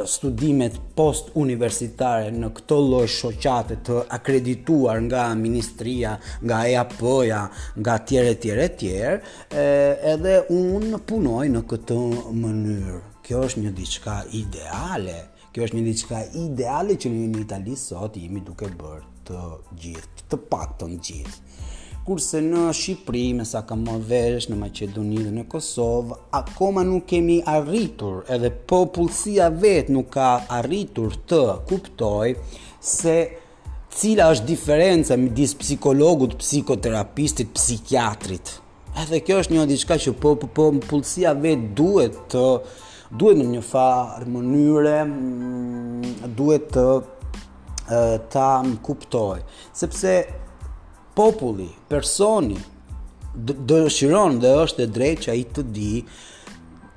studimet 0.09 0.79
post-universitare 0.97 2.31
në 2.35 2.49
këto 2.57 2.79
loj 2.81 3.05
shoqate 3.19 3.79
të 3.87 3.99
akredituar 4.17 5.01
nga 5.07 5.27
ministria, 5.39 6.15
nga 6.43 6.63
EAP-ja, 6.71 7.43
nga 7.83 7.97
tjere, 8.07 8.35
tjere, 8.43 8.67
tjere, 8.79 9.19
edhe 10.13 10.37
unë 10.53 11.03
punoj 11.09 11.45
në 11.53 11.65
këtë 11.71 11.99
mënyrë. 12.43 12.99
Kjo 13.23 13.45
është 13.47 13.61
një 13.63 13.69
diçka 13.77 14.15
ideale, 14.35 15.15
kjo 15.55 15.67
është 15.69 15.77
një 15.79 15.85
diçka 15.87 16.19
ideale 16.43 16.97
që 16.99 17.13
në 17.13 17.41
Itali 17.45 17.77
sot 17.79 18.15
jemi 18.19 18.41
duke 18.43 18.67
bërë 18.71 19.12
të 19.27 19.43
gjithë, 19.83 20.25
të 20.31 20.39
pak 20.51 20.75
të 20.79 20.87
në 20.91 20.99
gjithë. 21.07 21.37
Kurse 22.03 22.41
në 22.43 22.63
Shqipëri, 22.75 23.21
me 23.37 23.45
sa 23.47 23.61
ka 23.67 23.77
më 23.79 23.93
vesh, 24.09 24.49
në 24.51 24.57
Macedoni 24.59 25.21
dhe 25.23 25.31
në 25.37 25.45
Kosovë, 25.53 26.17
akoma 26.39 26.83
nuk 26.87 27.05
kemi 27.07 27.37
arritur, 27.53 28.25
edhe 28.35 28.49
popullësia 28.71 29.47
vetë 29.61 29.95
nuk 29.95 30.09
ka 30.17 30.31
arritur 30.57 31.15
të 31.31 31.39
kuptoj, 31.69 32.33
se 32.83 33.15
cila 33.93 34.27
është 34.33 34.47
diferenca 34.49 35.17
me 35.21 35.31
disë 35.37 35.61
psikologut, 35.61 36.35
psikoterapistit, 36.43 37.53
psikiatrit. 37.55 38.57
Edhe 38.99 39.23
kjo 39.25 39.39
është 39.41 39.55
një 39.55 39.67
diçka 39.71 39.95
që 40.03 40.13
po, 40.21 40.35
po, 40.41 40.51
po, 40.51 40.67
popullësia 40.75 41.31
vetë 41.39 41.71
duhet 41.79 42.19
të 42.33 42.43
duhet 43.15 43.39
në 43.39 43.47
një 43.55 43.63
farë 43.69 44.27
mënyre, 44.35 44.97
mm, 45.07 46.31
duhet 46.37 46.67
të 46.75 46.83
ta 47.87 48.61
më 48.63 48.77
kuptoj, 48.81 49.39
sepse 49.75 50.23
populli, 51.17 51.69
personi, 51.89 52.57
dëshiron 53.35 54.39
dhe 54.41 54.51
është 54.63 54.83
e 54.85 54.91
drejt 54.93 55.19
që 55.25 55.31
a 55.31 55.35
i 55.35 55.43
të 55.53 55.61
di 55.75 55.93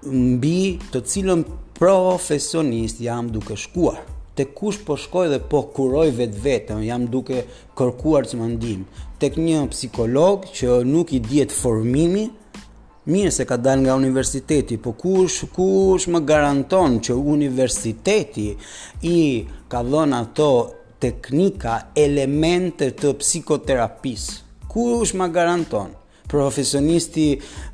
mbi 0.06 0.58
të 0.92 1.00
cilën 1.10 1.42
profesionist 1.76 3.00
jam 3.02 3.30
duke 3.32 3.56
shkuar 3.56 4.02
të 4.36 4.44
kush 4.52 4.82
po 4.84 4.98
shkoj 5.00 5.30
dhe 5.30 5.36
po 5.48 5.62
kuroj 5.72 6.10
vetë 6.12 6.42
vetën, 6.44 6.80
jam 6.84 7.06
duke 7.08 7.40
kërkuar 7.76 8.26
që 8.28 8.36
më 8.36 8.48
ndim, 8.52 8.82
tek 9.20 9.38
një 9.40 9.62
psikolog 9.72 10.44
që 10.52 10.82
nuk 10.84 11.14
i 11.16 11.22
djetë 11.24 11.56
formimi, 11.56 12.26
mirë 13.08 13.32
se 13.32 13.46
ka 13.48 13.56
dalë 13.56 13.86
nga 13.86 13.94
universiteti, 13.96 14.76
po 14.76 14.92
kush, 14.92 15.46
kush 15.56 16.10
më 16.12 16.20
garanton 16.28 17.00
që 17.00 17.16
universiteti 17.16 18.50
i 19.08 19.18
ka 19.72 19.80
dhënë 19.88 20.20
ato 20.20 20.50
teknika, 21.02 21.76
elemente 21.96 22.90
të 22.96 23.10
psikoterapisë. 23.20 24.42
Ku 24.70 24.86
është 25.02 25.18
ma 25.20 25.28
garanton? 25.32 25.94
Profesionisti 26.26 27.26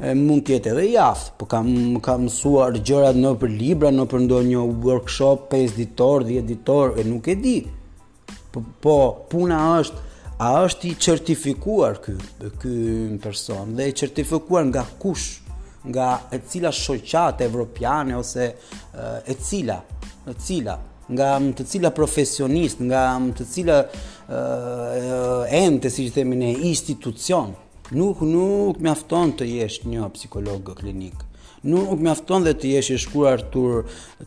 mund 0.02 0.26
mund 0.28 0.42
tjetë 0.44 0.72
edhe 0.74 0.84
jaftë, 0.92 1.36
po 1.40 1.46
kam, 1.48 1.68
kam 2.04 2.26
mësuar 2.26 2.76
gjërat 2.84 3.16
në 3.16 3.30
për 3.40 3.54
libra, 3.58 3.90
në 3.96 4.04
për 4.12 4.24
ndonjë 4.26 4.50
një 4.50 4.64
workshop 4.84 5.46
5 5.54 5.76
ditor, 5.78 6.26
10 6.28 6.50
ditor, 6.50 6.96
e 7.00 7.06
nuk 7.08 7.30
e 7.32 7.36
di. 7.40 7.56
Po, 8.52 8.60
po 8.84 8.96
puna 9.32 9.62
është, 9.80 10.02
a 10.42 10.50
është 10.66 10.88
i 10.90 10.94
certifikuar 11.00 11.96
ky 12.04 12.12
ky 12.60 12.72
person 13.22 13.72
dhe 13.78 13.86
i 13.88 13.94
certifikuar 13.96 14.66
nga 14.72 14.82
kush 14.98 15.38
nga 15.86 16.08
e 16.34 16.40
cila 16.48 16.72
e 16.72 17.44
evropiane 17.46 18.14
ose 18.18 18.48
e 19.30 19.34
cila 19.38 19.78
e 20.26 20.34
cila 20.44 20.76
nga 21.10 21.28
të 21.58 21.64
cila 21.66 21.90
profesionist, 21.94 22.80
nga 22.86 23.02
të 23.38 23.46
cila 23.50 23.80
uh, 23.82 25.42
ente, 25.50 25.90
si 25.90 26.06
që 26.08 26.14
themi 26.14 26.38
e 26.46 26.52
institucion, 26.68 27.54
nuk, 27.96 28.22
nuk 28.22 28.78
mi 28.78 28.90
afton 28.92 29.34
të 29.38 29.48
jesh 29.50 29.80
një 29.88 30.06
psikolog 30.14 30.72
klinik. 30.78 31.26
Nuk 31.62 31.92
me 32.02 32.10
afton 32.10 32.42
dhe 32.42 32.56
të 32.58 32.72
jesh 32.76 32.88
e 32.90 32.98
shkruar 32.98 33.42
tur 33.52 33.84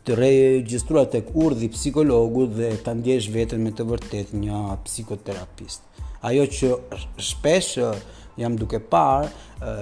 të 0.08 0.16
regjistruar 0.16 1.10
tek 1.12 1.34
urdhi 1.36 1.68
psikologu 1.74 2.46
dhe 2.56 2.70
të 2.86 2.94
ndjesh 3.02 3.28
vetën 3.34 3.60
me 3.60 3.74
të 3.76 3.88
vërtet 3.90 4.32
një 4.40 4.60
psikoterapist. 4.86 5.84
Ajo 6.26 6.46
që 6.48 6.70
shpesh 7.20 7.76
jam 8.40 8.56
duke 8.60 8.80
parë 8.92 9.74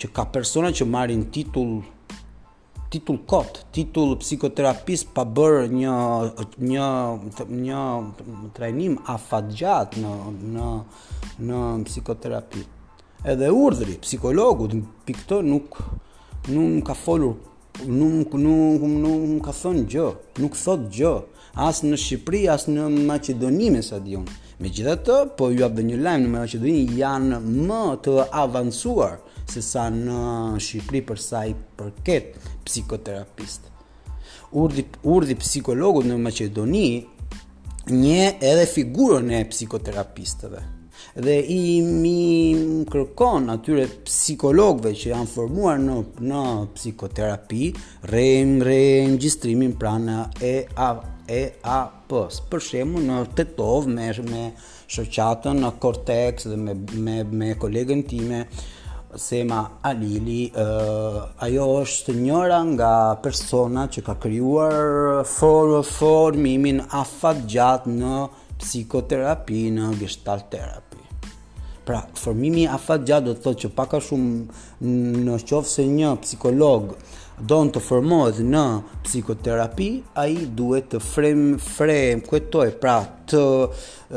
që 0.00 0.12
ka 0.16 0.24
persona 0.34 0.70
që 0.74 0.86
marrin 0.88 1.26
titull 1.34 1.80
titull 2.90 3.20
kot, 3.24 3.66
titull 3.70 4.16
psikoterapist 4.18 5.08
pa 5.14 5.22
bërë 5.22 5.68
një 5.70 5.92
një 6.68 6.88
një 7.46 7.82
trajnim 8.56 8.96
afatgjat 9.14 9.94
në 10.02 10.14
në 10.58 10.70
në 11.50 11.60
psikoterapi. 11.86 12.64
Edhe 13.30 13.50
urdhri 13.54 13.94
psikologut 14.02 14.74
pikë 15.06 15.38
nuk 15.46 15.78
nuk 16.50 16.82
ka 16.90 16.96
folur 16.98 17.36
nuk 17.86 18.34
nuk 18.34 18.82
nuk, 18.82 18.82
nuk 18.82 19.40
ka 19.46 19.54
thënë 19.56 19.86
gjë, 19.88 20.08
nuk 20.42 20.58
thot 20.58 20.88
gjë 20.92 21.14
as 21.62 21.84
në 21.86 21.96
Shqipëri 21.98 22.42
as 22.52 22.66
në 22.68 22.88
Maqedoni 23.06 23.70
me 23.74 23.84
sa 23.86 24.00
diun. 24.02 24.26
Megjithatë, 24.60 25.36
po 25.38 25.48
ju 25.50 25.62
jap 25.62 25.72
dhe 25.78 25.84
një 25.86 26.00
lajm 26.04 26.26
në 26.26 26.32
Maqedoni 26.34 26.98
janë 26.98 27.38
më 27.44 27.82
të 28.04 28.16
avancuar 28.42 29.16
se 29.48 29.62
sa 29.66 29.86
në 29.92 30.18
Shqipëri 30.62 31.00
për 31.08 31.20
sa 31.20 31.44
i 31.50 31.54
përket 31.76 32.34
psikoterapist. 32.66 33.68
Urdhi 34.60 34.84
urdhi 35.06 35.36
psikologut 35.38 36.06
në 36.08 36.16
Maqedoni 36.24 36.88
një 37.90 38.24
edhe 38.50 38.66
figurën 38.70 39.30
e 39.38 39.44
psikoterapistëve 39.50 40.60
dhe 41.24 41.34
i 41.52 41.60
mi 41.82 42.82
kërkon 42.92 43.46
atyre 43.54 43.86
psikologëve 44.06 44.90
që 45.00 45.08
janë 45.14 45.30
formuar 45.32 45.78
në 45.82 45.94
në 46.30 46.42
psikoterapi, 46.76 47.70
rrem 48.10 48.52
rrem 48.62 49.14
regjistrimin 49.16 49.72
pranë 49.80 50.18
e 50.50 50.54
a 50.76 50.90
e 51.26 51.40
a 51.64 51.80
Për 52.10 52.58
shembull 52.58 53.04
në 53.06 53.16
Tetov 53.38 53.84
me 53.86 54.06
me 54.34 54.40
shoqatën 54.90 55.60
në 55.62 55.68
Cortex 55.82 56.48
dhe 56.50 56.56
me 56.58 56.74
me 56.74 57.20
me 57.42 57.52
kolegën 57.62 58.00
time 58.10 58.40
Sema 59.14 59.70
Alili, 59.82 60.52
uh, 60.54 61.22
ajo 61.42 61.64
është 61.82 62.14
njëra 62.14 62.60
nga 62.76 62.90
persona 63.24 63.88
që 63.90 64.04
ka 64.06 64.14
kryuar 64.22 65.24
forë 65.26 65.80
formimin 65.88 66.78
afat 66.94 67.42
gjatë 67.50 67.90
në 67.96 68.20
psikoterapi, 68.62 69.64
në 69.74 69.88
gestalt 69.98 70.46
terapi. 70.52 71.02
Pra, 71.88 72.04
formimi 72.14 72.68
afat 72.70 73.08
gjatë 73.10 73.26
do 73.26 73.34
të 73.34 73.42
thotë 73.48 73.60
që 73.64 73.70
paka 73.80 73.98
shumë 74.08 74.92
në 75.26 75.38
qofë 75.48 75.70
se 75.72 75.88
një 75.90 76.12
psikolog 76.22 76.92
do 77.50 77.58
në 77.64 77.72
të 77.74 77.82
formohet 77.82 78.38
në 78.46 78.64
psikoterapi, 79.08 79.88
a 80.22 80.28
i 80.30 80.44
duhet 80.60 80.90
të 80.92 81.00
frem, 81.02 81.42
frem, 81.58 82.22
këtoj, 82.30 82.68
pra 82.84 83.00
të, 83.30 83.42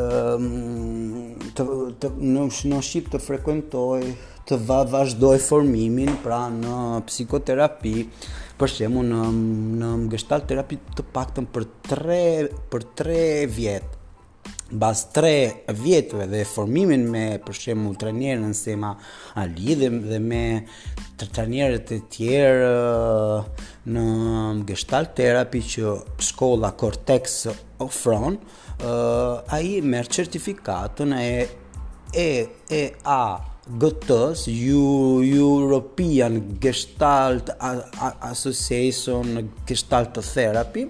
um, 0.06 1.34
të, 1.56 1.68
të, 2.04 2.14
në, 2.36 2.46
në 2.76 2.82
shqip 2.92 3.10
të 3.16 3.24
frekuentoj, 3.24 4.02
të 4.48 4.58
va 4.68 4.82
vazhdoj 4.92 5.38
formimin 5.40 6.18
pra 6.24 6.42
në 6.52 6.76
psikoterapi 7.08 7.94
për 8.60 8.72
shemu 8.76 9.04
në, 9.08 9.20
në 9.80 9.92
gështal 10.12 10.44
terapi 10.50 10.78
të 11.00 11.06
paktën 11.16 11.48
për 11.54 11.68
tre, 11.88 12.24
për 12.72 12.88
tre 13.00 13.24
vjet 13.56 14.00
bas 14.74 15.00
tre 15.14 15.32
vjetëve 15.80 16.26
dhe 16.32 16.42
formimin 16.50 17.04
me 17.14 17.24
për 17.46 17.54
shemu 17.60 17.92
trenjerën 18.02 18.56
sema 18.58 18.90
a 19.40 19.44
lidhëm 19.48 20.00
dhe 20.10 20.18
me 20.24 20.42
të 21.20 21.28
trenjerët 21.38 21.94
e 21.94 22.00
tjerë 22.16 23.96
në 23.96 24.06
gështal 24.72 25.12
terapi 25.20 25.62
që 25.76 25.96
shkolla 26.32 26.74
Cortex 26.82 27.38
ofron 27.86 28.38
a 28.84 29.64
i 29.64 29.78
merë 29.94 30.16
certifikatën 30.20 31.16
e 31.22 31.32
e, 32.14 32.32
e 32.70 32.82
a 33.10 33.22
GTS, 33.68 34.48
European 34.48 36.58
Gestalt 36.60 37.50
Association 38.22 39.50
Gestalt 39.66 40.14
Therapy, 40.20 40.84
uh, 40.86 40.90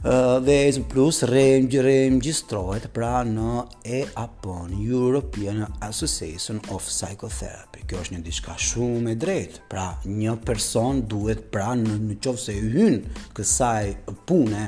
dhe 0.00 0.62
e 0.64 0.80
plus 0.88 1.18
rejmë 1.28 1.68
gjërejmë 1.74 2.20
gjistrojt 2.24 2.86
pra 2.96 3.18
në 3.28 3.58
EAPON 4.00 4.70
European 4.80 5.58
Association 5.84 6.60
of 6.72 6.86
Psychotherapy 6.88 7.82
kjo 7.90 8.00
është 8.04 8.14
një 8.16 8.22
dishka 8.24 8.54
shumë 8.62 9.12
e 9.12 9.18
drejt 9.20 9.58
pra 9.68 9.90
një 10.08 10.36
person 10.46 11.02
duhet 11.10 11.42
pra 11.52 11.74
në 11.76 11.98
në 12.06 12.16
qovë 12.24 12.40
se 12.40 12.54
hyn 12.70 12.96
kësaj 13.36 13.90
pune 14.30 14.62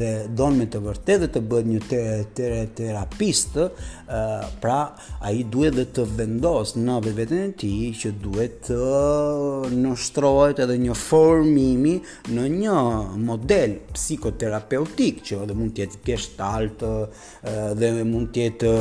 dhe 0.00 0.08
donë 0.34 0.58
me 0.62 0.66
të 0.72 0.80
vërtet 0.88 1.20
dhe 1.22 1.30
të 1.36 1.42
bët 1.54 1.68
një 1.70 2.00
terapist 2.74 3.54
pra 4.64 4.78
a 5.20 5.30
i 5.36 5.44
duhet 5.54 5.78
dhe 5.78 5.86
të 6.00 6.08
vendos 6.18 6.74
në 6.80 6.98
vetën 7.12 7.44
e 7.44 7.52
ti 7.62 7.72
që 8.00 8.14
duhet 8.26 8.58
të 8.72 8.80
nështrojt 9.76 10.64
edhe 10.66 10.80
një 10.88 10.98
formimi 10.98 11.94
në 12.34 12.50
një 12.58 12.82
model 13.30 13.78
psikoterapist 13.94 14.62
terapeutik, 14.64 15.18
që 15.26 15.42
edhe 15.44 15.54
mund 15.56 15.72
të 15.76 15.84
jetë 15.84 15.98
gestalt 16.06 16.82
dhe 17.78 17.90
mund 18.06 18.30
të 18.32 18.42
jetë 18.42 18.72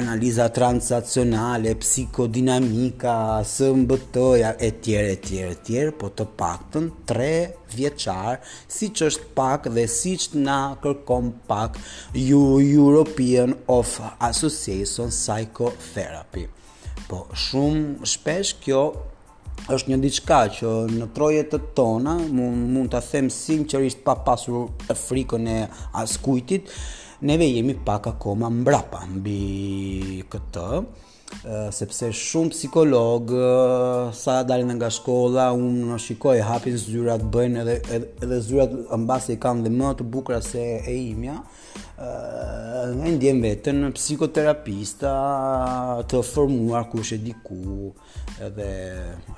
analiza 0.00 0.46
transacionale, 0.56 1.72
psikodinamika, 1.82 3.14
SMBT 3.46 4.20
e 4.68 4.72
tjerë 4.82 5.12
e 5.14 5.20
tjerë 5.26 5.54
e 5.56 5.60
tjerë, 5.68 5.94
po 6.00 6.10
të 6.10 6.28
paktën 6.40 6.90
3 7.08 7.32
vjeçar, 7.76 8.40
siç 8.72 9.02
është 9.08 9.28
pak 9.36 9.68
dhe 9.74 9.84
siç 9.90 10.30
na 10.34 10.60
kërkon 10.82 11.32
pak 11.48 11.78
European 12.14 13.54
of 13.66 13.98
Association 14.18 15.10
Psychotherapy. 15.14 16.48
Po 17.08 17.22
shumë 17.36 18.04
shpesh 18.08 18.58
kjo 18.64 18.82
është 19.74 19.90
një 19.90 19.96
diçka 20.02 20.38
që 20.58 20.70
në 20.98 21.08
trojet 21.16 21.50
të 21.52 21.58
tona 21.78 22.14
mund 22.20 22.70
mund 22.76 22.92
ta 22.94 23.00
them 23.10 23.28
sinqerisht 23.34 24.02
pa 24.06 24.14
pasur 24.28 24.70
frikën 25.02 25.50
e 25.50 25.58
askujtit, 26.02 26.72
neve 27.30 27.50
jemi 27.50 27.76
pak 27.90 28.08
akoma 28.14 28.50
mbrapa 28.60 29.04
mbi 29.16 29.38
këtë 30.32 30.66
sepse 31.72 32.08
shumë 32.14 32.50
psikolog 32.54 33.28
sa 34.16 34.42
dalin 34.48 34.72
nga 34.76 34.90
shkolla 34.92 35.52
unë 35.56 35.90
në 35.90 35.98
shikoj 36.02 36.36
hapin 36.48 36.78
zyrat 36.80 37.24
bëjnë 37.34 37.62
edhe, 37.62 37.76
edhe, 38.18 38.40
zyrat 38.44 38.72
mbasi 39.04 39.36
kanë 39.40 39.66
dhe 39.66 39.72
më 39.74 39.92
të 40.00 40.06
bukra 40.12 40.40
se 40.44 40.64
e 40.78 40.96
imja 41.12 41.36
në 42.98 43.12
ndjen 43.16 43.40
vetën 43.42 43.84
psikoterapista 43.94 45.14
të 46.10 46.22
formuar 46.26 46.88
ku 46.90 47.04
di 47.24 47.34
ku 47.44 47.92
edhe, 48.42 48.70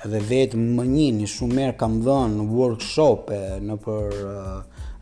edhe 0.07 0.23
vetë 0.33 0.61
më 0.61 0.87
njini 0.95 1.27
shumë 1.29 1.59
merë 1.61 1.79
kam 1.81 2.01
dhënë 2.07 2.49
workshope 2.55 3.43
në 3.67 3.79
për 3.85 4.21
uh, 4.37 4.57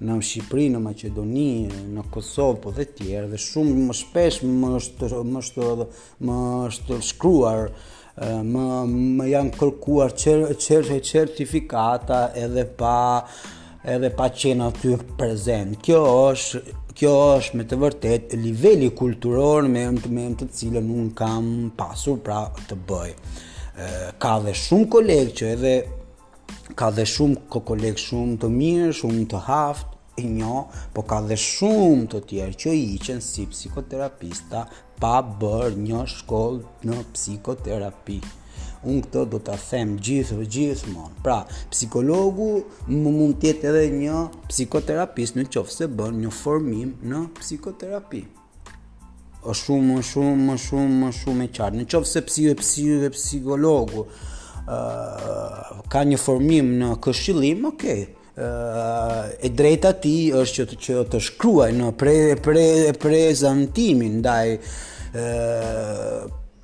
në 0.07 0.17
Shqipëri, 0.23 0.67
në 0.73 0.81
Maqedoni, 0.83 1.53
në 1.97 2.05
Kosovë, 2.15 2.59
po 2.63 2.73
dhe 2.77 2.85
tjerë, 2.99 3.29
dhe 3.33 3.41
shumë 3.43 3.87
më 3.89 3.97
shpesh 3.99 4.41
më 4.47 4.73
është 4.79 5.09
më 5.27 5.43
është 5.43 5.69
më 6.27 6.39
është 6.71 6.99
shkruar 7.11 7.73
më 8.19 8.67
më 9.19 9.29
janë 9.33 9.53
kërkuar 9.59 10.15
qërë 10.19 10.57
çer 10.63 10.89
certifikata 11.07 12.23
edhe 12.43 12.65
pa 12.81 12.95
edhe 13.95 14.09
pa 14.19 14.31
qenë 14.35 14.71
aty 14.71 14.95
prezent. 15.19 15.79
Kjo 15.85 16.01
është 16.33 16.77
kjo 16.99 17.13
është 17.39 17.59
me 17.61 17.67
të 17.71 17.77
vërtet 17.79 18.33
niveli 18.41 18.89
kulturor 18.99 19.67
me 19.71 19.85
me 20.11 20.25
të 20.39 20.49
cilën 20.59 20.89
un 20.95 21.11
kam 21.21 21.53
pasur 21.79 22.19
pra 22.27 22.43
të 22.71 22.79
bëj. 22.89 23.13
Ka 24.23 24.33
dhe 24.47 24.55
shumë 24.59 24.91
kolegë 24.95 25.37
që 25.39 25.53
edhe 25.57 25.77
ka 26.79 26.91
dhe 26.95 27.05
shumë 27.11 27.49
kolegë 27.67 27.99
shumë 28.01 28.35
të 28.43 28.49
mirë, 28.57 28.91
shumë 29.01 29.25
të 29.33 29.39
haft, 29.49 29.95
e 30.19 30.25
njo, 30.37 30.61
po 30.95 31.03
ka 31.11 31.19
dhe 31.27 31.35
shumë 31.45 32.07
të 32.13 32.21
tjerë 32.31 32.57
që 32.63 32.75
i 32.83 32.99
qenë 33.07 33.25
si 33.29 33.47
psikoterapista 33.51 34.61
pa 35.03 35.17
bërë 35.41 35.73
një 35.81 36.05
shkollë 36.15 36.87
në 36.93 37.01
psikoterapi. 37.17 38.21
Unë 38.91 39.03
këtë 39.09 39.23
do 39.33 39.39
të 39.49 39.55
them 39.67 39.97
gjithë 40.07 40.37
vë 40.39 40.47
gjithë 40.55 40.93
mon. 40.95 41.11
Pra, 41.27 41.41
psikologu 41.75 42.49
më 42.87 43.11
mund 43.17 43.41
tjetë 43.43 43.73
edhe 43.73 43.83
një 43.99 44.21
psikoterapist 44.53 45.35
në 45.39 45.49
qofë 45.57 45.77
se 45.81 45.89
bërë 46.01 46.19
një 46.23 46.35
formim 46.43 46.95
në 47.11 47.25
psikoterapi 47.41 48.23
është 49.49 49.65
shumë, 49.65 49.97
shumë, 50.03 50.03
shumë, 50.11 50.57
shumë, 50.69 51.11
shumë 51.23 51.45
e 51.47 51.53
qartë. 51.59 51.79
Në 51.83 51.89
qofë 51.95 52.13
se 52.15 52.25
psikologu, 52.27 53.11
psikologu 53.19 54.03
ka 55.93 56.03
një 56.05 56.19
formim 56.25 56.73
në 56.83 56.95
këshillim, 57.05 57.69
ok, 57.75 57.91
Uh, 58.39 59.33
e 59.43 59.49
drejta 59.51 59.91
ti 59.99 60.13
është 60.31 60.63
që 60.63 60.65
të, 60.71 60.77
që 60.85 60.95
të 61.11 61.19
shkruaj 61.27 61.73
në 61.75 61.87
pre 61.99 62.13
pre 62.45 62.63
prezantimin 63.03 64.21
ndaj 64.21 64.51
uh, 64.59 66.21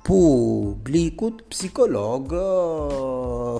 publikut 0.07 1.41
psikolog 1.51 2.31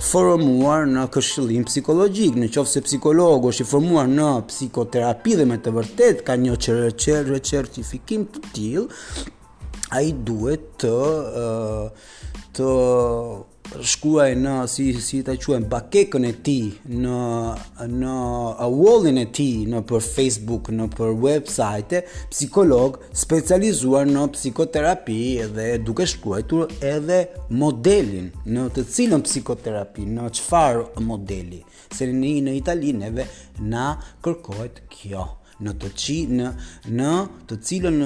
formuar 0.07 0.87
në 0.93 1.03
këshillim 1.11 1.65
psikologjik. 1.67 2.37
Në 2.39 2.47
qoftë 2.55 2.73
se 2.77 2.81
psikologu 2.87 3.51
është 3.51 3.65
i 3.65 3.67
formuar 3.73 4.07
në 4.07 4.29
psikoterapi 4.47 5.35
dhe 5.41 5.47
me 5.51 5.57
të 5.65 5.73
vërtet 5.81 6.21
ka 6.29 6.37
një 6.39 6.55
recertifikim 6.55 7.43
certifikim 7.51 8.23
të 8.31 8.45
tillë, 8.55 9.01
ai 9.99 10.05
duhet 10.23 10.69
të 10.85 10.95
të 12.61 12.69
shkuaj 13.85 14.33
në 14.39 14.53
si 14.69 14.85
si 15.03 15.21
ta 15.25 15.33
quajm 15.41 15.63
bakekën 15.71 16.25
e 16.27 16.31
ti 16.45 16.57
në 17.03 17.19
në 17.99 18.15
a 18.61 18.67
wallin 18.71 19.17
e 19.21 19.25
ti 19.37 19.47
në 19.69 19.81
për 19.89 20.03
Facebook 20.05 20.69
në 20.75 20.87
për 20.97 21.13
website 21.25 22.01
psikolog 22.31 22.99
specializuar 23.17 24.07
në 24.09 24.25
psikoterapi 24.35 25.19
dhe 25.55 25.67
duke 25.87 26.07
shkruar 26.09 26.43
edhe 26.93 27.19
modelin 27.49 28.29
në 28.45 28.67
të 28.75 28.85
cilën 28.97 29.25
psikoterapi 29.25 30.05
në 30.15 30.29
çfarë 30.39 31.03
modeli 31.07 31.63
se 31.95 32.09
në 32.11 32.35
në 32.45 32.53
Itali 32.61 32.93
neve 32.95 33.25
na 33.61 33.87
kërkohet 34.23 34.83
kjo 34.91 35.25
në 35.63 35.71
të 35.79 35.89
qi, 35.95 36.15
në, 36.35 36.49
në 36.99 37.11
të 37.47 37.55
cilën 37.67 37.99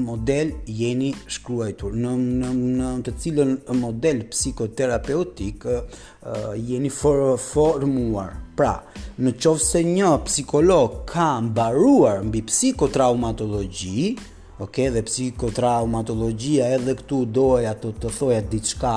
model 0.00 0.50
jeni 0.78 1.10
shkruajtur, 1.34 1.94
në, 1.98 2.12
në, 2.42 2.52
në 2.54 2.90
të 3.08 3.14
cilën 3.22 3.54
model 3.80 4.22
psikoterapeutik 4.30 5.66
uh, 5.66 6.52
jeni 6.54 6.92
for, 6.94 7.34
formuar. 7.42 8.36
Pra, 8.54 8.76
në 9.18 9.34
qovë 9.42 9.64
se 9.64 9.82
një 9.88 10.12
psikolog 10.28 11.00
ka 11.10 11.32
mbaruar 11.48 12.22
mbi 12.28 12.44
psikotraumatologi, 12.46 14.14
ok, 14.62 14.80
dhe 14.94 15.02
psikotraumatologia 15.08 16.68
edhe 16.78 16.94
këtu 17.02 17.24
doja 17.26 17.74
të 17.82 17.90
të 18.04 18.14
thoja 18.18 18.38
diçka, 18.46 18.94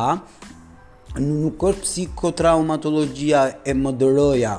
nuk 1.17 1.63
është 1.71 1.87
psikotraumatologia 1.89 3.47
e 3.65 3.73
më 3.73 3.95
dëroja 3.97 4.57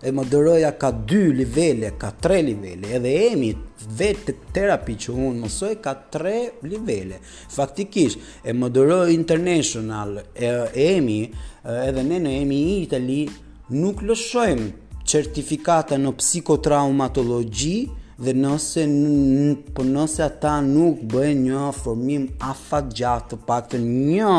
e 0.00 0.10
më 0.12 0.26
dëroja 0.28 0.70
ka 0.76 0.90
2 0.92 1.32
nivele, 1.38 1.92
ka 1.98 2.10
3 2.20 2.42
nivele, 2.44 2.90
edhe 2.98 3.12
emi 3.30 3.48
vetë 3.96 4.34
terapi 4.54 4.96
që 5.06 5.14
unë 5.14 5.40
mësoj 5.44 5.72
ka 5.80 5.94
3 6.12 6.32
nivele. 6.68 7.20
faktikisht, 7.56 8.18
e 8.44 8.52
më 8.52 8.68
dëroja 8.72 9.08
international, 9.12 10.20
e, 10.34 10.50
emi, 10.96 11.22
edhe 11.64 12.02
ne 12.02 12.18
në 12.18 12.34
emi 12.42 12.56
i 12.74 12.80
Itali, 12.84 13.22
nuk 13.68 14.02
lëshojmë 14.02 14.72
certifikata 15.06 15.96
në 15.96 16.12
psikotraumatologi, 16.20 17.76
dhe 18.24 18.32
nëse 18.32 18.82
po 19.76 19.82
nëse 19.84 20.22
ata 20.26 20.54
nuk 20.64 20.96
bëjnë 21.12 21.42
një 21.48 21.64
formim 21.76 22.24
afat 22.50 22.86
gjatë 23.00 23.28
të 23.32 23.38
pak 23.48 23.68
të 23.74 23.78
një 23.84 24.34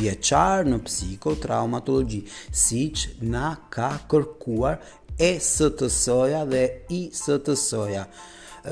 vjeqar 0.00 0.66
në 0.70 0.80
psikotraumatologi 0.88 2.24
si 2.64 2.88
që 2.98 3.14
na 3.34 3.54
ka 3.76 3.92
kërkuar 4.10 4.80
e 5.30 5.34
së 5.54 5.70
të 5.78 5.90
soja 6.00 6.42
dhe 6.50 6.64
i 6.98 7.02
së 7.20 7.38
të 7.46 7.54
soja 7.66 8.06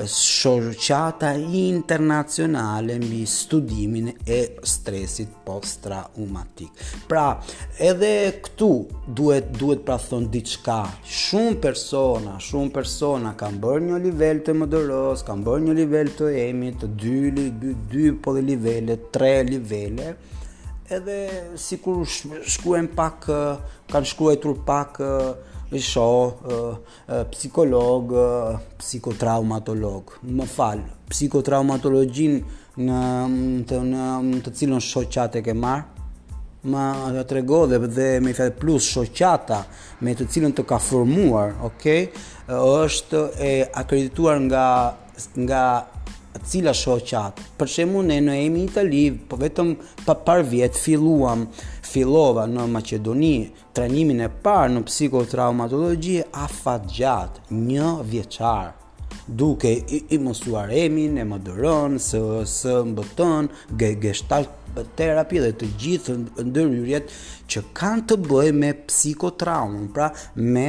shoqata 0.01 1.33
internacionale 1.37 2.95
mbi 2.97 3.25
studimin 3.27 4.13
e 4.25 4.55
stresit 4.63 5.29
post-traumatik. 5.45 6.71
Pra, 7.07 7.37
edhe 7.77 8.41
këtu 8.41 8.71
duhet 9.07 9.51
duhet 9.57 9.83
pra 9.85 9.99
thon 10.01 10.25
diçka. 10.33 10.79
Shumë 11.05 11.59
persona, 11.61 12.39
shumë 12.41 12.73
persona 12.73 13.35
kanë 13.37 13.61
bërë 13.61 13.85
një 13.91 14.01
nivel 14.07 14.41
të 14.41 14.57
moderos, 14.63 15.21
kanë 15.27 15.45
bërë 15.45 15.65
një 15.67 15.77
nivel 15.83 16.09
të 16.17 16.31
emi, 16.47 16.73
të 16.73 16.89
dy, 16.89 17.17
dy, 17.61 17.75
dy 17.93 18.07
po 18.17 18.33
dhe 18.35 18.41
nivele, 18.47 18.97
tre 19.13 19.35
nivele, 19.45 20.15
edhe 20.89 21.19
si 21.57 21.77
kur 21.77 22.01
shkuen 22.09 22.89
pak, 22.97 23.29
kanë 23.93 24.09
shkruar 24.09 24.57
pak, 24.67 24.97
i 25.73 25.81
psikolog, 27.31 28.13
psikotraumatolog. 28.77 30.17
Më 30.21 30.45
fal, 30.49 30.81
psikotraumatologjin 31.09 32.37
në 32.83 33.01
të 33.69 33.79
në 33.89 34.41
të 34.45 34.53
cilën 34.59 34.81
shoqata 34.83 35.41
e 35.41 35.45
ke 35.45 35.53
marr, 35.55 35.85
më 36.63 36.83
ajo 37.09 37.23
trego 37.27 37.63
dhe 37.67 37.79
dhe 37.91 38.11
me 38.23 38.31
fat 38.33 38.55
plus 38.61 38.85
shoqata 38.95 39.63
me 40.01 40.13
të 40.15 40.29
cilën 40.31 40.53
të 40.55 40.63
ka 40.69 40.77
formuar, 40.79 41.57
okay, 41.67 42.07
është 42.53 43.25
e 43.43 43.53
akredituar 43.81 44.39
nga 44.45 44.65
nga 45.37 45.63
cila 46.45 46.73
shoqat. 46.73 47.39
Për 47.59 47.71
shembull 47.77 48.07
ne 48.09 48.17
në 48.25 48.35
Emi 48.45 48.63
Itali, 48.67 49.03
po 49.29 49.37
vetëm 49.41 49.73
pa 50.05 50.15
par 50.25 50.43
vjet 50.49 50.77
filluam, 50.79 51.45
fillova 51.85 52.47
në 52.49 52.65
Maqedoni, 52.73 53.33
trajnimin 53.77 54.23
e 54.25 54.29
parë 54.45 54.73
në 54.77 54.85
psikotraumatologji 54.89 56.21
afat 56.45 56.87
gjatë, 56.97 57.45
një 57.57 57.91
vjeçar. 58.13 58.71
Duke 59.27 59.69
i, 59.71 59.99
i 60.11 60.17
mësuar 60.23 60.71
Emin, 60.75 61.19
e 61.21 61.23
mëdoron, 61.27 61.99
së 62.03 62.19
së 62.49 62.73
mbeton 62.89 63.47
ge 63.79 63.93
gestalt 64.03 64.81
terapi 64.97 65.39
dhe 65.43 65.51
të 65.61 65.69
gjithë 65.79 66.15
ndërhyrjet 66.49 67.13
që 67.53 67.63
kanë 67.77 68.05
të 68.09 68.17
bëjë 68.25 68.57
me 68.57 68.73
psikotraumën, 68.89 69.85
pra 69.95 70.09
me 70.41 70.65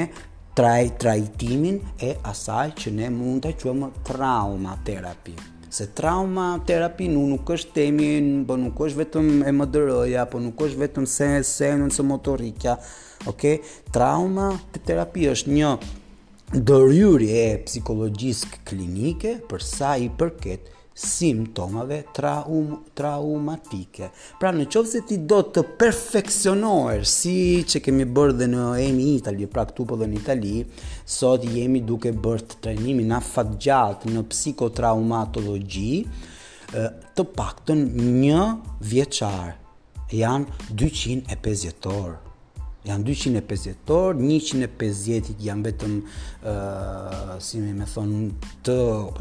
trajtimin 0.54 1.80
e 1.98 2.12
asaj 2.30 2.68
që 2.84 2.94
ne 3.00 3.10
mund 3.16 3.48
të 3.48 3.56
quajmë 3.64 3.90
trauma 4.12 4.76
terapi 4.86 5.34
se 5.74 5.84
trauma 5.92 6.60
terapi 6.62 7.08
nuk, 7.10 7.24
nuk 7.34 7.48
është 7.50 7.72
temi, 7.80 8.04
po 8.46 8.54
nuk 8.60 8.78
është 8.86 9.00
vetëm 9.02 9.30
e 9.42 9.52
më 9.58 9.64
dërëja, 9.74 10.26
po 10.30 10.38
nuk 10.40 10.60
është 10.68 10.80
vetëm 10.84 11.08
se 11.10 11.26
se 11.50 11.72
në 11.82 12.02
motorikja, 12.14 12.78
Okay? 13.26 13.58
Trauma 13.94 14.50
të 14.74 14.78
terapi 14.86 15.22
është 15.32 15.50
një 15.54 15.68
dërjurje 16.68 17.42
e 17.42 17.60
psikologjisë 17.66 18.50
klinike 18.68 19.38
përsa 19.48 19.94
i 20.04 20.10
përket 20.18 20.68
simptomave 20.94 22.06
traum, 22.14 22.76
traumatike. 22.94 24.08
Pra 24.38 24.52
në 24.54 24.68
qovë 24.70 24.88
se 24.92 25.00
ti 25.08 25.16
do 25.28 25.40
të 25.50 25.64
perfekcionohër, 25.82 27.02
si 27.10 27.34
që 27.68 27.82
kemi 27.82 28.06
bërë 28.16 28.36
dhe 28.38 28.48
në 28.54 28.66
emi 28.86 29.08
Itali, 29.18 29.48
pra 29.50 29.66
këtu 29.68 29.88
po 29.90 29.98
dhe 30.00 30.06
në 30.12 30.20
Itali, 30.22 30.58
sot 31.16 31.44
jemi 31.50 31.82
duke 31.84 32.14
bërë 32.14 32.46
të 32.52 32.60
trenimi 32.68 33.04
Në 33.10 33.18
fat 33.32 33.50
gjatë 33.66 34.14
në 34.14 34.22
psikotraumatologi, 34.30 35.92
të 37.14 37.26
pak 37.36 37.64
të 37.66 37.76
një 37.80 38.46
vjeqar, 38.92 39.50
janë 40.22 40.70
250 40.70 41.90
orë 41.98 42.20
janë 42.84 43.04
250 43.08 43.76
torë, 43.88 44.20
150-it 44.20 45.40
janë 45.46 45.68
vetëm, 45.70 45.94
uh, 46.44 47.34
si 47.42 47.62
me 47.62 47.86
thonë, 47.88 48.28
të 48.66 48.76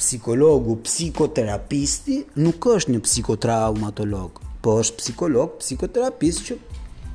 Psikologu, 0.00 0.78
psikoterapisti 0.86 2.20
nuk 2.40 2.68
është 2.76 2.94
një 2.94 3.00
psikotraumatolog, 3.04 4.40
po 4.64 4.78
është 4.80 5.00
psikolog, 5.02 5.58
psikoterapist 5.60 6.46
që 6.48 6.56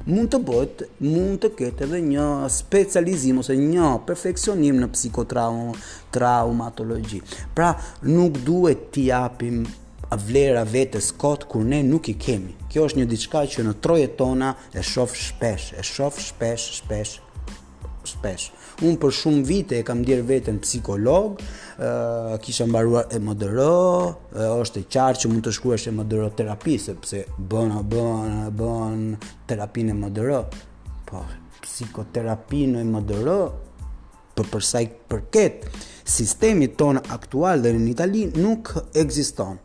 mund 0.08 0.30
të 0.32 0.40
bëhet, 0.48 0.82
mund 1.04 1.40
të 1.44 1.50
ketë 1.60 1.84
edhe 1.88 2.00
një 2.06 2.26
specializim 2.54 3.42
ose 3.42 3.56
një 3.60 3.90
perfeksionim 4.08 4.80
në 4.82 4.88
psikotrauma, 4.94 5.76
traumatologji. 6.16 7.20
Pra, 7.58 7.74
nuk 8.08 8.40
duhet 8.48 8.88
t'i 8.96 9.08
japim 9.10 9.66
vlera 10.24 10.64
vetes 10.64 11.12
kot 11.20 11.44
kur 11.52 11.66
ne 11.68 11.82
nuk 11.90 12.08
i 12.08 12.16
kemi. 12.16 12.56
Kjo 12.72 12.88
është 12.88 13.02
një 13.02 13.10
diçka 13.12 13.44
që 13.58 13.68
në 13.68 13.76
trojet 13.84 14.16
tona 14.20 14.54
e 14.72 14.84
shoh 14.94 15.14
shpesh, 15.28 15.74
e 15.76 15.84
shoh 15.84 16.24
shpesh, 16.30 16.70
shpesh, 16.80 17.18
shpesh 18.14 18.52
unë 18.86 18.98
për 19.02 19.14
shumë 19.20 19.44
vite 19.48 19.80
e 19.80 19.86
kam 19.88 20.04
djerë 20.06 20.26
vetën 20.30 20.58
psikolog, 20.62 21.40
uh, 21.40 22.36
kisha 22.44 22.68
mbaruar 22.70 23.08
e 23.16 23.20
më 23.24 23.36
dërë, 23.42 23.70
është 24.62 24.84
e 24.84 24.88
qarë 24.94 25.22
që 25.24 25.32
mund 25.32 25.46
të 25.48 25.54
shkruash 25.58 25.88
e 25.90 25.94
më 25.98 26.06
dërë 26.12 26.30
terapi, 26.38 26.78
sepse 26.82 27.24
bën, 27.40 27.74
bën, 27.92 28.46
bën 28.58 29.06
terapinë 29.50 29.96
e 29.96 29.98
më 30.02 30.12
dërë, 30.20 30.42
po 31.10 31.24
psikoterapi 31.68 32.66
në 32.74 32.84
e 32.86 32.90
më 32.94 33.06
dërë, 33.14 33.40
për 34.38 34.60
sa 34.62 34.84
i 34.86 34.88
përket 35.10 35.64
sistemi 36.08 36.68
tonë 36.78 37.02
aktual 37.16 37.64
dhe 37.64 37.72
në 37.74 37.88
Itali 37.96 38.28
nuk 38.38 38.70
ekziston. 38.96 39.58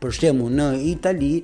Për 0.00 0.14
shembull 0.16 0.54
në 0.56 0.68
Itali, 0.94 1.34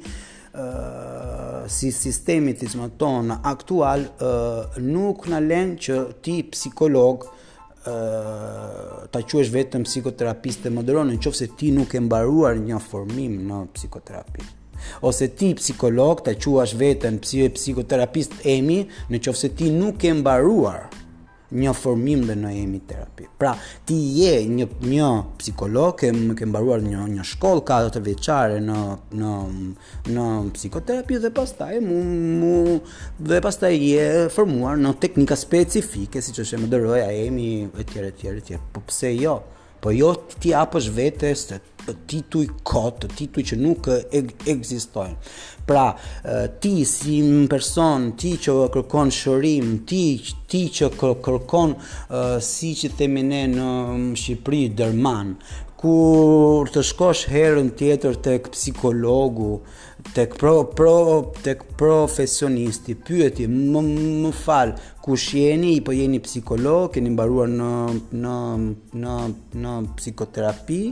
uh, 0.57 1.36
si 1.70 1.90
sistemi 1.94 2.52
të 2.57 2.66
zmë 2.72 2.87
tonë 3.00 3.37
aktual 3.48 4.05
uh, 4.07 4.79
nuk 4.83 5.26
në 5.31 5.40
len 5.46 5.72
që 5.83 5.98
ti 6.24 6.38
psikolog 6.52 7.33
ta 7.87 9.20
quesh 9.31 9.52
vetëm 9.55 9.85
psikoterapist 9.87 10.64
të 10.64 10.72
moderonë 10.74 11.12
në 11.12 11.18
qofë 11.22 11.38
se 11.38 11.46
ti 11.61 11.68
nuk 11.70 11.92
e 11.94 12.00
mbaruar 12.02 12.57
një 12.59 12.81
formim 12.83 13.37
në 13.46 13.61
psikoterapi 13.76 14.42
ose 15.07 15.29
ti 15.38 15.52
psikolog 15.55 16.18
ta 16.26 16.35
quash 16.35 16.74
vetën 16.83 17.20
psikoterapist 17.22 18.35
emi 18.42 18.81
në 19.07 19.22
qofë 19.29 19.38
se 19.44 19.52
ti 19.62 19.70
nuk 19.76 20.02
e 20.11 20.16
mbaruar 20.18 20.88
një 21.54 21.72
formim 21.78 22.24
dhe 22.26 22.35
në 22.38 22.50
emi 22.62 22.80
terapi. 22.90 23.26
Pra, 23.38 23.52
ti 23.87 23.96
je 24.18 24.32
një, 24.50 24.66
një 24.82 25.11
psikolog, 25.38 25.92
ke, 26.00 26.11
ke 26.38 26.48
mbaruar 26.48 26.82
një, 26.82 27.04
një 27.14 27.24
shkollë, 27.35 27.62
ka 27.68 27.78
të 27.94 28.02
në, 28.66 28.78
në, 29.18 29.35
në 30.16 30.24
psikoterapi 30.56 31.20
dhe 31.22 31.30
pas 31.35 31.52
taj 31.59 31.78
mu, 31.85 32.00
mu, 32.40 32.78
dhe 33.20 33.40
pas 33.46 33.54
taj 33.62 33.74
je 33.76 34.09
formuar 34.35 34.78
në 34.78 34.94
teknika 35.06 35.37
specifike, 35.37 36.22
si 36.22 36.32
që 36.37 36.44
shemë 36.52 36.70
dërëja, 36.74 37.11
emi, 37.28 37.48
e 37.78 37.85
tjere, 37.85 38.11
tjere, 38.12 38.40
tjere, 38.40 38.62
po 38.72 38.74
Po 38.87 38.90
pse 38.92 39.09
jo? 39.16 39.38
po 39.87 39.92
jo 39.94 40.09
ti 40.42 40.51
apo 40.51 40.81
vetë 40.83 41.29
se 41.38 41.61
ti 42.11 42.25
tu 42.29 42.40
kot, 42.66 43.05
ti 43.14 43.29
tu 43.31 43.42
që 43.46 43.55
nuk 43.61 43.87
e 44.18 44.22
ekzistojnë. 44.51 45.14
Pra, 45.66 45.85
ti 46.62 46.72
si 46.87 47.20
një 47.22 47.44
person, 47.51 48.09
ti 48.18 48.33
që 48.42 48.55
kërkon 48.75 49.12
shërim, 49.14 49.70
ti 49.87 50.01
ti 50.51 50.64
që 50.75 50.88
kërkon 50.99 51.77
uh, 51.79 52.37
siç 52.46 52.83
i 52.88 52.90
themi 52.99 53.22
ne 53.27 53.40
në 53.53 53.66
mm, 53.68 54.11
Shqipëri 54.18 54.61
derman, 54.79 55.33
kur 55.87 56.66
të 56.75 56.83
shkosh 56.90 57.29
herën 57.31 57.68
tjetër 57.79 58.16
tek 58.27 58.49
psikologu, 58.51 59.51
tek 60.16 60.33
pro 60.40 60.55
pro 60.79 60.94
tek 61.44 61.61
profesionisti, 61.79 62.96
pyeti, 63.07 63.46
më, 63.46 63.83
më 64.25 64.33
fal, 64.40 64.72
shjeni, 65.07 65.70
jeni? 65.70 65.75
Po 65.87 65.94
jeni 65.94 66.18
psikolog, 66.27 66.88
keni 66.96 67.12
mbaruar 67.14 67.53
në 67.53 67.70
në 68.25 68.35
në 69.05 69.16
në 69.62 69.77
psikoterapi? 70.01 70.83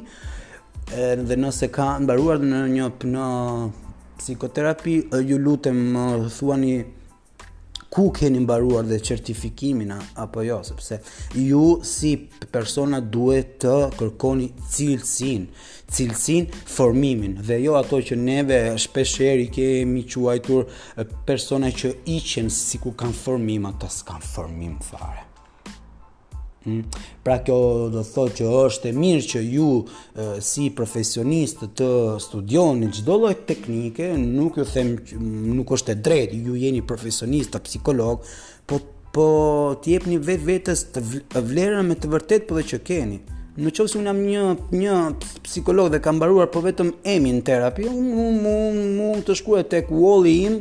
dhe 1.27 1.37
nëse 1.41 1.67
ka 1.75 1.87
mbaruar 2.05 2.43
në 2.45 2.59
një 2.77 2.87
në 3.17 3.27
psikoterapi, 4.21 4.99
ju 5.31 5.39
lutem 5.49 5.79
më 5.97 6.05
thuani 6.37 6.75
ku 7.95 8.11
keni 8.11 8.41
mbaruar 8.43 8.85
dhe 8.91 8.97
certifikimin 8.99 9.93
apo 10.25 10.43
jo, 10.45 10.57
sepse 10.67 10.97
ju 11.35 11.63
si 11.95 12.15
persona 12.57 12.99
duhet 13.17 13.53
të 13.65 13.75
kërkoni 14.01 14.49
cilësin, 14.75 15.45
cilësin 15.97 16.49
formimin 16.77 17.37
dhe 17.51 17.61
jo 17.63 17.77
ato 17.79 18.01
që 18.09 18.19
neve 18.25 18.59
shpesher 18.87 19.39
i 19.45 19.53
kemi 19.59 20.03
quajtur 20.11 20.67
persona 21.31 21.71
që 21.79 21.93
iqen 22.17 22.51
si 22.61 22.83
ku 22.83 22.97
kanë 23.01 23.19
formim, 23.25 23.71
ata 23.71 23.89
s'kanë 23.99 24.27
formim 24.35 24.75
fare. 24.91 25.29
Mm. 26.69 26.85
Pra 27.23 27.37
kjo 27.45 27.89
do 27.93 28.01
thot 28.09 28.39
që 28.39 28.49
është 28.65 28.89
e 28.89 28.95
mirë 28.97 29.27
që 29.35 29.41
ju 29.53 29.69
si 30.45 30.71
profesionist 30.73 31.61
të 31.77 31.89
studioni 32.25 32.89
çdo 32.95 33.19
lloj 33.21 33.35
teknike, 33.49 34.11
nuk 34.21 34.57
ju 34.61 34.65
them 34.71 34.95
nuk 35.57 35.75
është 35.77 35.93
e 35.93 35.99
drejtë, 36.09 36.39
ju 36.49 36.57
jeni 36.63 36.81
profesionist 36.83 37.53
të 37.55 37.63
psikolog, 37.69 38.25
po 38.67 38.81
po 39.15 39.25
të 39.83 39.93
jepni 39.93 40.17
vetë 40.19 40.43
vetës 40.49 40.81
të 40.97 41.39
vlerën 41.47 41.87
me 41.87 41.95
të 41.95 42.09
vërtet 42.11 42.49
po 42.49 42.57
dhe 42.59 42.65
që 42.73 42.81
keni. 42.89 43.21
Në 43.63 43.71
qovë 43.77 43.93
si 43.93 44.01
unë 44.01 44.11
jam 44.11 44.23
një, 44.27 44.47
një 44.75 44.97
psikolog 45.47 45.93
dhe 45.93 46.01
kam 46.03 46.19
baruar 46.19 46.49
po 46.51 46.65
vetëm 46.65 46.89
emi 47.07 47.31
në 47.37 47.45
terapi, 47.47 47.85
unë 47.87 48.09
mu, 48.09 48.25
mu, 48.41 48.57
mu 48.97 49.13
të 49.23 49.37
shkuje 49.39 49.63
tek 49.77 49.93
uoli 49.95 50.33
im 50.49 50.57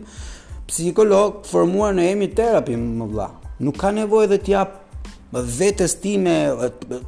psikolog 0.70 1.40
formuar 1.50 1.98
në 1.98 2.06
emi 2.12 2.30
terapi 2.38 2.78
më 2.78 3.10
vla. 3.16 3.32
Nuk 3.66 3.82
ka 3.82 3.90
nevoj 3.98 4.28
dhe 4.30 4.38
t'jap 4.46 4.80
vetes 5.42 6.00
time 6.00 6.30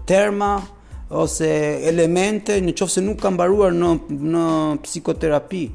terma 0.06 0.58
ose 1.14 1.48
elemente 1.86 2.58
në 2.66 2.74
qofë 2.74 2.96
se 2.98 3.04
nuk 3.06 3.20
kam 3.22 3.38
baruar 3.38 3.76
në, 3.76 3.90
në 4.10 4.46
psikoterapi. 4.86 5.66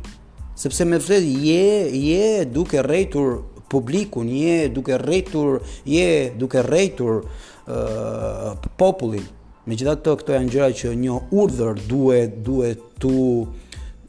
Sepse 0.58 0.84
me 0.84 0.98
vëzhet, 1.00 1.44
je, 1.46 1.68
je 2.10 2.44
duke 2.52 2.82
rejtur 2.84 3.38
publikun, 3.70 4.28
je 4.28 4.64
duke 4.74 4.98
rejtur, 4.98 5.60
je 5.86 6.08
duke 6.36 6.62
rejtur 6.66 7.20
uh, 7.22 8.58
popullin. 8.76 9.24
Me 9.70 9.76
gjitha 9.78 9.94
të 10.00 10.14
këto 10.22 10.34
janë 10.34 10.50
gjëra 10.52 10.70
që 10.82 10.92
një 11.04 11.18
urdhër 11.38 11.78
duhet, 11.88 12.38
duhet 12.46 12.82
tu 13.00 13.46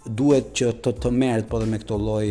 duhet 0.03 0.49
që 0.57 0.71
të 0.81 0.95
të 0.97 1.09
merret 1.13 1.45
po 1.51 1.59
dhe 1.61 1.67
me 1.69 1.77
këto 1.79 1.97
lloj 2.01 2.25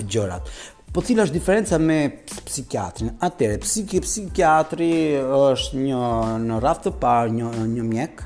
gjërat. 0.00 0.48
Po 0.90 1.04
cila 1.06 1.22
është 1.22 1.34
diferenca 1.36 1.76
me 1.78 1.96
psikiatrin? 2.26 3.12
Atëre, 3.22 3.60
psiki, 3.62 4.00
psikiatri 4.02 4.86
është 5.22 5.78
një 5.78 5.98
në 6.42 6.56
rast 6.64 6.82
të 6.88 6.92
parë 6.98 7.30
një 7.36 7.50
një 7.76 7.84
mjek, 7.92 8.22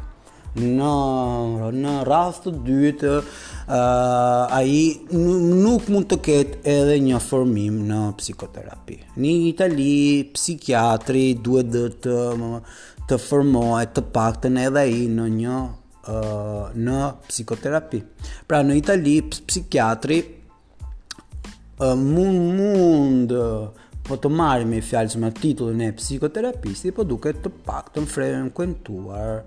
në 0.64 0.92
në 1.76 1.96
rast 2.08 2.46
të 2.46 2.52
dytë 2.64 3.10
ë 3.12 3.18
uh, 3.18 4.54
ai 4.56 4.96
nuk 5.12 5.90
mund 5.92 6.08
të 6.08 6.16
ketë 6.24 6.60
edhe 6.78 6.94
një 7.04 7.20
formim 7.20 7.82
në 7.90 7.98
psikoterapi. 8.22 8.96
Në 9.20 9.32
Itali 9.50 9.96
psikiatri 10.32 11.26
duhet 11.44 11.68
të 11.68 12.16
të 13.12 13.18
formohet 13.28 13.92
të 13.98 14.06
paktën 14.16 14.56
edhe 14.64 14.86
ai 14.88 15.04
në 15.18 15.28
një 15.36 15.58
uh, 15.58 16.72
në 16.80 17.02
psikoterapi. 17.28 18.00
Pra 18.48 18.62
në 18.64 18.78
Itali 18.80 19.18
psikiatri 19.34 20.20
mund 21.78 22.56
mund 22.56 23.32
po 24.04 24.16
të 24.20 24.28
marrim 24.30 24.68
me 24.70 24.80
fjalës 24.84 25.14
me 25.16 25.30
titullin 25.32 25.80
e 25.80 25.88
psikoterapisti, 25.96 26.92
po 26.92 27.04
duket 27.08 27.38
të 27.42 27.50
paktën 27.64 28.04
frekuentuar 28.06 29.42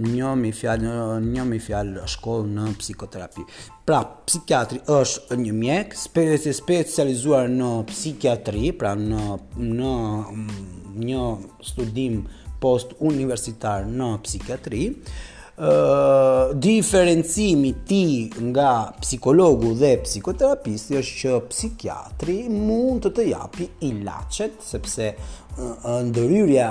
një 0.00 0.30
mi 0.40 0.50
fjalë 0.56 0.94
një 1.20 1.42
mi 1.44 1.58
fjalë 1.60 2.06
shkollë 2.08 2.48
në 2.56 2.66
psikoterapi. 2.80 3.44
Pra, 3.84 3.98
psikiatri 4.24 4.80
është 4.88 5.36
një 5.36 5.52
mjek, 5.52 5.92
specialist 6.00 6.62
specializuar 6.62 7.50
në 7.52 7.68
psikiatri, 7.90 8.70
pra 8.80 8.94
në 8.96 9.38
në 9.60 9.92
një 11.04 11.26
studim 11.68 12.22
post 12.62 12.96
universitar 13.04 13.84
në 13.84 14.10
psikiatri 14.24 14.82
diferencimi 16.54 17.82
ti 17.84 18.32
nga 18.40 18.90
psikologu 19.04 19.74
dhe 19.76 19.98
psikoterapisti 20.00 20.96
është 20.96 21.16
që 21.20 21.32
psikiatri 21.52 22.36
mund 22.48 23.02
të 23.04 23.10
të 23.18 23.24
japi 23.28 23.66
ilaçet 23.84 24.64
sepse 24.64 25.10
ndëryrja 26.08 26.70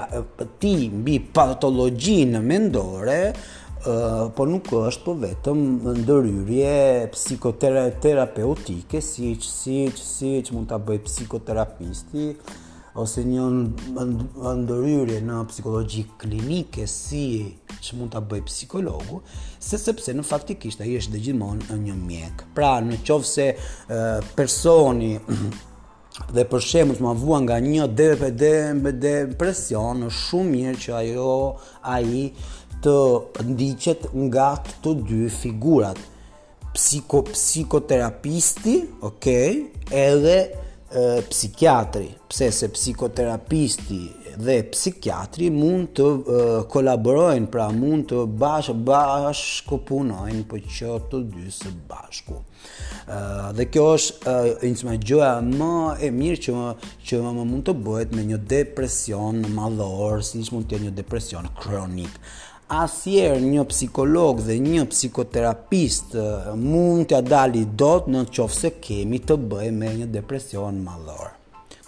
ti 0.60 0.76
mbi 0.90 1.20
patologjinë 1.34 2.42
mendore 2.46 3.24
Uh, 3.82 4.28
po 4.38 4.46
nuk 4.46 4.68
është 4.78 5.02
po 5.08 5.14
vetëm 5.18 5.62
ndëryrje 6.04 6.74
psikoterapeutike 7.18 9.00
si 9.02 9.32
që 9.42 9.50
si 9.50 9.78
që 9.98 10.04
si 10.10 10.34
që 10.46 10.54
mund 10.54 10.70
të 10.70 10.78
bëj 10.86 11.00
psikoterapisti 11.08 12.28
ose 13.00 13.24
një 13.26 13.44
ndëryrje 14.64 15.22
në 15.24 15.38
psikologi 15.48 16.02
klinike 16.20 16.84
si 16.92 17.22
që 17.82 17.96
mund 17.98 18.12
të 18.14 18.22
bëj 18.32 18.42
psikologu, 18.50 19.22
se 19.64 19.78
sepse 19.80 20.12
në 20.16 20.24
faktikisht 20.28 20.82
a 20.84 20.86
i 20.90 20.98
është 21.00 21.12
dhe 21.16 21.22
gjithmonë 21.28 21.62
një 21.82 21.96
mjek. 22.02 22.44
Pra 22.56 22.74
në 22.84 22.96
qovë 23.08 23.26
se 23.30 23.48
personi 24.36 25.14
dhe 26.36 26.44
për 26.52 26.60
shemë 26.68 26.94
të 26.98 27.02
ma 27.06 27.14
vua 27.18 27.40
nga 27.46 27.58
një 27.64 27.86
DPD 27.96 28.44
me 28.82 28.92
depresion, 28.92 29.98
në 30.06 30.10
shumë 30.20 30.52
mirë 30.56 30.82
që 30.86 30.92
ajo 31.00 31.32
a 31.82 31.84
i 32.04 32.06
të 32.82 32.96
ndiqet 33.48 34.02
nga 34.28 34.50
të 34.84 34.92
dy 35.08 35.24
figurat 35.32 36.00
psikoterapisti, 36.76 38.76
okay, 39.06 39.50
edhe 39.92 40.40
psikiatri, 41.30 42.16
pse 42.28 42.52
se 42.52 42.68
psikoterapisti 42.70 44.00
dhe 44.40 44.62
psikiatri 44.72 45.48
mund 45.52 45.92
të 45.96 46.08
e, 46.08 46.42
kolaborojnë, 46.74 47.48
pra 47.52 47.70
mund 47.76 48.06
të 48.10 48.22
bash 48.40 48.74
bashku 48.90 49.78
punojnë, 49.88 50.44
po 50.50 50.60
që 50.60 50.96
të 51.12 51.22
dy 51.32 51.48
së 51.52 51.72
bashku. 51.90 52.42
E, 52.42 53.24
dhe 53.56 53.68
kjo 53.72 53.86
është 53.96 54.36
një 54.68 55.00
të 55.00 55.34
më 55.48 55.74
e 56.08 56.12
mirë 56.16 56.44
që 56.48 56.56
më, 56.60 56.94
që 57.08 57.22
më, 57.26 57.34
mund 57.40 57.66
të 57.70 57.78
bëhet 57.88 58.16
me 58.18 58.28
një 58.34 58.42
depresion 58.52 59.44
madhor, 59.56 60.24
si 60.24 60.44
që 60.48 60.56
mund 60.58 60.68
të 60.72 60.84
një 60.88 60.96
depresion 61.00 61.48
kronikë 61.60 62.50
asjer 62.72 63.42
një 63.44 63.66
psikolog 63.68 64.40
dhe 64.46 64.56
një 64.64 64.86
psikoterapist 64.94 66.14
mund 66.56 67.10
t'ja 67.12 67.20
dali 67.22 67.66
dot 67.82 68.08
në 68.12 68.24
qofë 68.32 68.58
se 68.62 68.72
kemi 68.84 69.20
të 69.28 69.36
bëj 69.52 69.70
me 69.76 69.90
një 70.02 70.08
depresion 70.14 70.78
malor. 70.86 71.34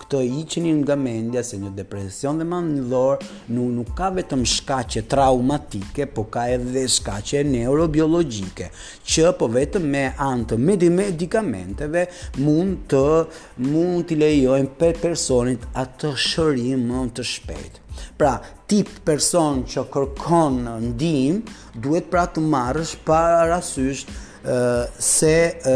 Këto 0.04 0.20
i 0.28 0.42
qeni 0.52 0.74
nga 0.82 0.98
mendja 1.00 1.40
se 1.48 1.56
një 1.62 1.70
depresion 1.78 2.42
dhe 2.42 2.44
malor 2.50 3.24
nuk, 3.48 3.70
nuk 3.78 3.94
ka 3.96 4.10
vetëm 4.18 4.44
shkace 4.54 5.06
traumatike, 5.14 6.10
po 6.12 6.26
ka 6.34 6.50
edhe 6.58 6.84
shkace 6.92 7.46
neurobiologike, 7.48 8.68
që 9.08 9.32
po 9.40 9.48
vetëm 9.56 9.88
me 9.94 10.04
antë 10.20 10.60
medikamenteve 10.98 12.04
mund 12.44 12.84
të 12.92 13.06
mund 13.70 14.04
t'i 14.12 14.20
lejojnë 14.20 14.76
për 14.84 15.00
personit 15.08 15.64
atë 15.86 16.12
shërim 16.28 16.84
më 16.92 17.06
të 17.16 17.26
shpetë. 17.32 17.80
Pra, 18.18 18.34
tip 18.74 18.90
person 19.06 19.60
që 19.70 19.84
kërkon 19.94 20.56
ndihmë, 20.88 21.58
duhet 21.84 22.08
pra 22.10 22.24
të 22.34 22.42
marrësh 22.50 22.96
parasysh 23.06 24.00
ë 24.50 24.64
se 25.12 25.36
ë 25.54 25.76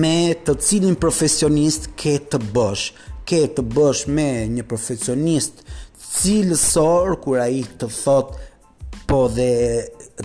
me 0.00 0.16
të 0.46 0.54
cilin 0.64 0.96
profesionist 0.96 1.90
ke 2.00 2.16
të 2.32 2.40
bësh, 2.54 2.86
ke 3.28 3.42
të 3.58 3.64
bësh 3.76 4.06
me 4.16 4.30
një 4.56 4.64
profesionist 4.70 5.60
cilësor 6.14 7.18
kur 7.24 7.42
ai 7.44 7.60
të 7.76 7.90
thot 8.00 8.32
po 9.10 9.26
dhe 9.36 9.50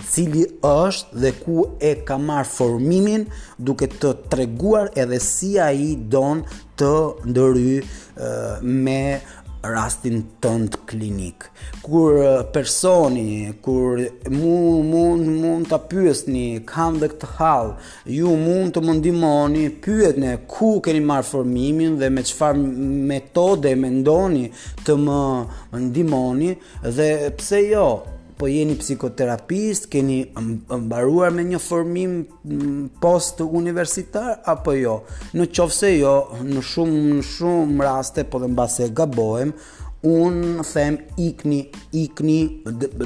cili 0.08 0.46
është 0.70 1.20
dhe 1.20 1.34
ku 1.42 1.64
e 1.84 1.92
ka 2.06 2.16
marr 2.22 2.46
formimin 2.48 3.26
duke 3.58 3.88
të 3.90 4.14
treguar 4.32 4.88
edhe 5.02 5.18
si 5.24 5.56
ai 5.60 5.90
don 6.12 6.44
të 6.80 6.92
ndërhyj 7.28 8.62
me 8.84 9.00
rastin 9.68 10.22
tënd 10.40 10.76
klinik. 10.88 11.44
Kur 11.84 12.16
personi, 12.52 13.52
kur 13.62 13.98
mund 14.32 14.84
mund 14.90 15.26
mund 15.42 15.68
ta 15.68 15.78
pyesni, 15.78 16.62
kam 16.66 16.96
dhe 17.00 17.10
këtë 17.12 17.30
hall, 17.38 17.74
ju 18.06 18.32
mund 18.36 18.72
të 18.74 18.82
më 18.86 18.94
ndihmoni, 19.00 19.66
pyetni 19.84 20.34
ku 20.50 20.78
keni 20.84 21.00
marrë 21.10 21.28
formimin 21.30 21.98
dhe 22.00 22.08
me 22.10 22.22
çfarë 22.24 22.64
metode 23.12 23.74
mendoni 23.82 24.48
të 24.86 24.96
më 25.04 25.20
ndihmoni 25.86 26.54
dhe 26.96 27.10
pse 27.38 27.60
jo, 27.70 27.88
po 28.40 28.46
jeni 28.48 28.74
psikoterapist, 28.74 29.84
keni 29.92 30.22
mbaruar 30.72 31.28
me 31.36 31.42
një 31.44 31.58
formim 31.60 32.12
post 33.02 33.42
universitar 33.44 34.38
apo 34.48 34.72
jo. 34.80 34.94
Në 35.36 35.50
qofse 35.52 35.90
jo, 35.98 36.14
në 36.40 36.62
shumë 36.64 37.02
në 37.20 37.26
shumë 37.34 37.84
raste 37.84 38.24
po 38.32 38.40
dhe 38.40 38.48
mbase 38.48 38.86
gabohem, 38.96 39.52
un 40.08 40.40
them 40.64 40.96
ikni 41.20 41.58
ikni 42.00 42.38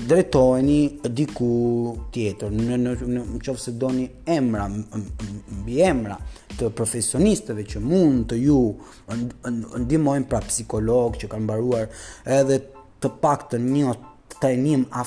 drejtoheni 0.04 0.78
diku 1.10 1.48
tjetër 2.14 2.54
në 2.54 2.78
në 2.84 2.94
në 3.16 3.26
qofse 3.48 3.74
doni 3.74 4.06
emra 4.36 4.68
mbi 4.70 5.80
emra 5.88 6.20
të 6.54 6.70
profesionistëve 6.78 7.66
që 7.74 7.82
mund 7.82 8.28
të 8.30 8.38
ju 8.44 8.60
ndihmojnë 9.50 10.30
pra 10.30 10.38
psikolog 10.46 11.18
që 11.24 11.34
kanë 11.34 11.48
mbaruar 11.48 11.90
edhe 12.38 12.62
të 13.02 13.16
paktën 13.26 13.66
një 13.74 13.98
të 14.32 14.36
tajnim 14.40 14.86
a 14.90 15.02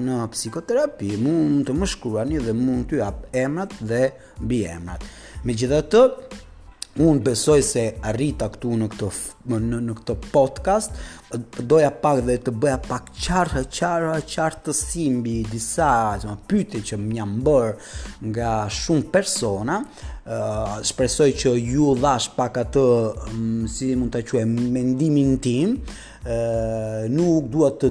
në 0.00 0.18
psikoterapi, 0.32 1.14
mund 1.20 1.66
të 1.68 1.74
më 1.76 1.88
shkruani 1.92 2.40
dhe 2.40 2.52
mund 2.56 2.86
të 2.90 3.00
jap 3.02 3.26
emrat 3.36 3.74
dhe 3.80 4.04
bi 4.40 4.62
emrat. 4.64 5.04
Me 5.44 5.52
gjitha 5.54 5.82
të, 5.82 6.02
unë 7.00 7.20
besoj 7.24 7.60
se 7.62 7.82
rrita 8.12 8.48
këtu 8.50 8.72
në 8.80 8.88
këto, 8.92 9.10
në, 9.46 9.80
në 9.88 9.96
këtë 10.00 10.16
podcast, 10.32 10.90
doja 11.70 11.90
pak 12.02 12.24
dhe 12.26 12.38
të 12.44 12.54
bëja 12.60 12.80
pak 12.88 13.12
qarë, 13.14 13.62
qarë, 13.78 14.16
qarë, 14.34 14.60
të 14.66 14.74
simbi, 14.74 15.38
disa 15.52 15.92
pyte 16.50 16.80
që 16.82 16.96
më 17.04 17.20
jam 17.20 17.36
bërë 17.44 17.74
nga 18.32 18.54
shumë 18.80 19.10
persona, 19.14 19.80
shpresoj 20.86 21.32
që 21.42 21.50
ju 21.58 21.92
dhash 21.98 22.30
pak 22.36 22.60
atë 22.64 22.84
mm, 23.32 23.68
si 23.70 23.88
mund 23.98 24.12
ta 24.14 24.20
quaj 24.22 24.44
mendimin 24.46 25.32
tim. 25.42 25.72
nuk 27.10 27.46
dua 27.50 27.70
të 27.80 27.88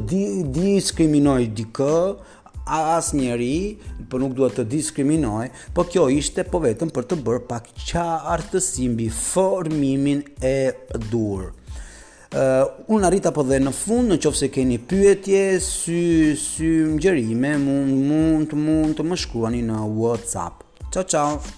diskriminoj 0.53 1.47
dikë 1.49 1.93
as 2.69 3.09
njeri, 3.17 3.79
po 4.11 4.19
nuk 4.21 4.35
duhet 4.37 4.59
të 4.59 4.65
diskriminoj, 4.69 5.47
po 5.73 5.87
kjo 5.89 6.03
ishte 6.13 6.43
po 6.45 6.59
vetëm 6.61 6.91
për 6.93 7.07
të 7.09 7.17
bërë 7.25 7.41
pak 7.49 7.71
qartësi 7.87 8.85
mbi 8.91 9.07
formimin 9.09 10.19
e 10.37 10.53
dur. 11.09 11.47
Uh, 12.29 12.61
unë 12.93 13.07
arrita 13.09 13.31
po 13.33 13.41
dhe 13.41 13.57
në 13.57 13.73
fund, 13.73 14.11
në 14.13 14.19
qofë 14.21 14.41
se 14.43 14.49
keni 14.53 14.77
pyetje, 14.85 15.41
sy, 15.65 16.03
sy 16.37 16.69
më 16.91 17.01
gjerime, 17.07 17.55
mund, 17.65 17.95
mund, 18.11 18.53
mund 18.61 18.99
të 18.99 19.07
më 19.09 19.17
shkruani 19.25 19.63
në 19.65 19.81
Whatsapp. 19.97 20.61
Ciao, 20.93 21.09
ciao! 21.15 21.57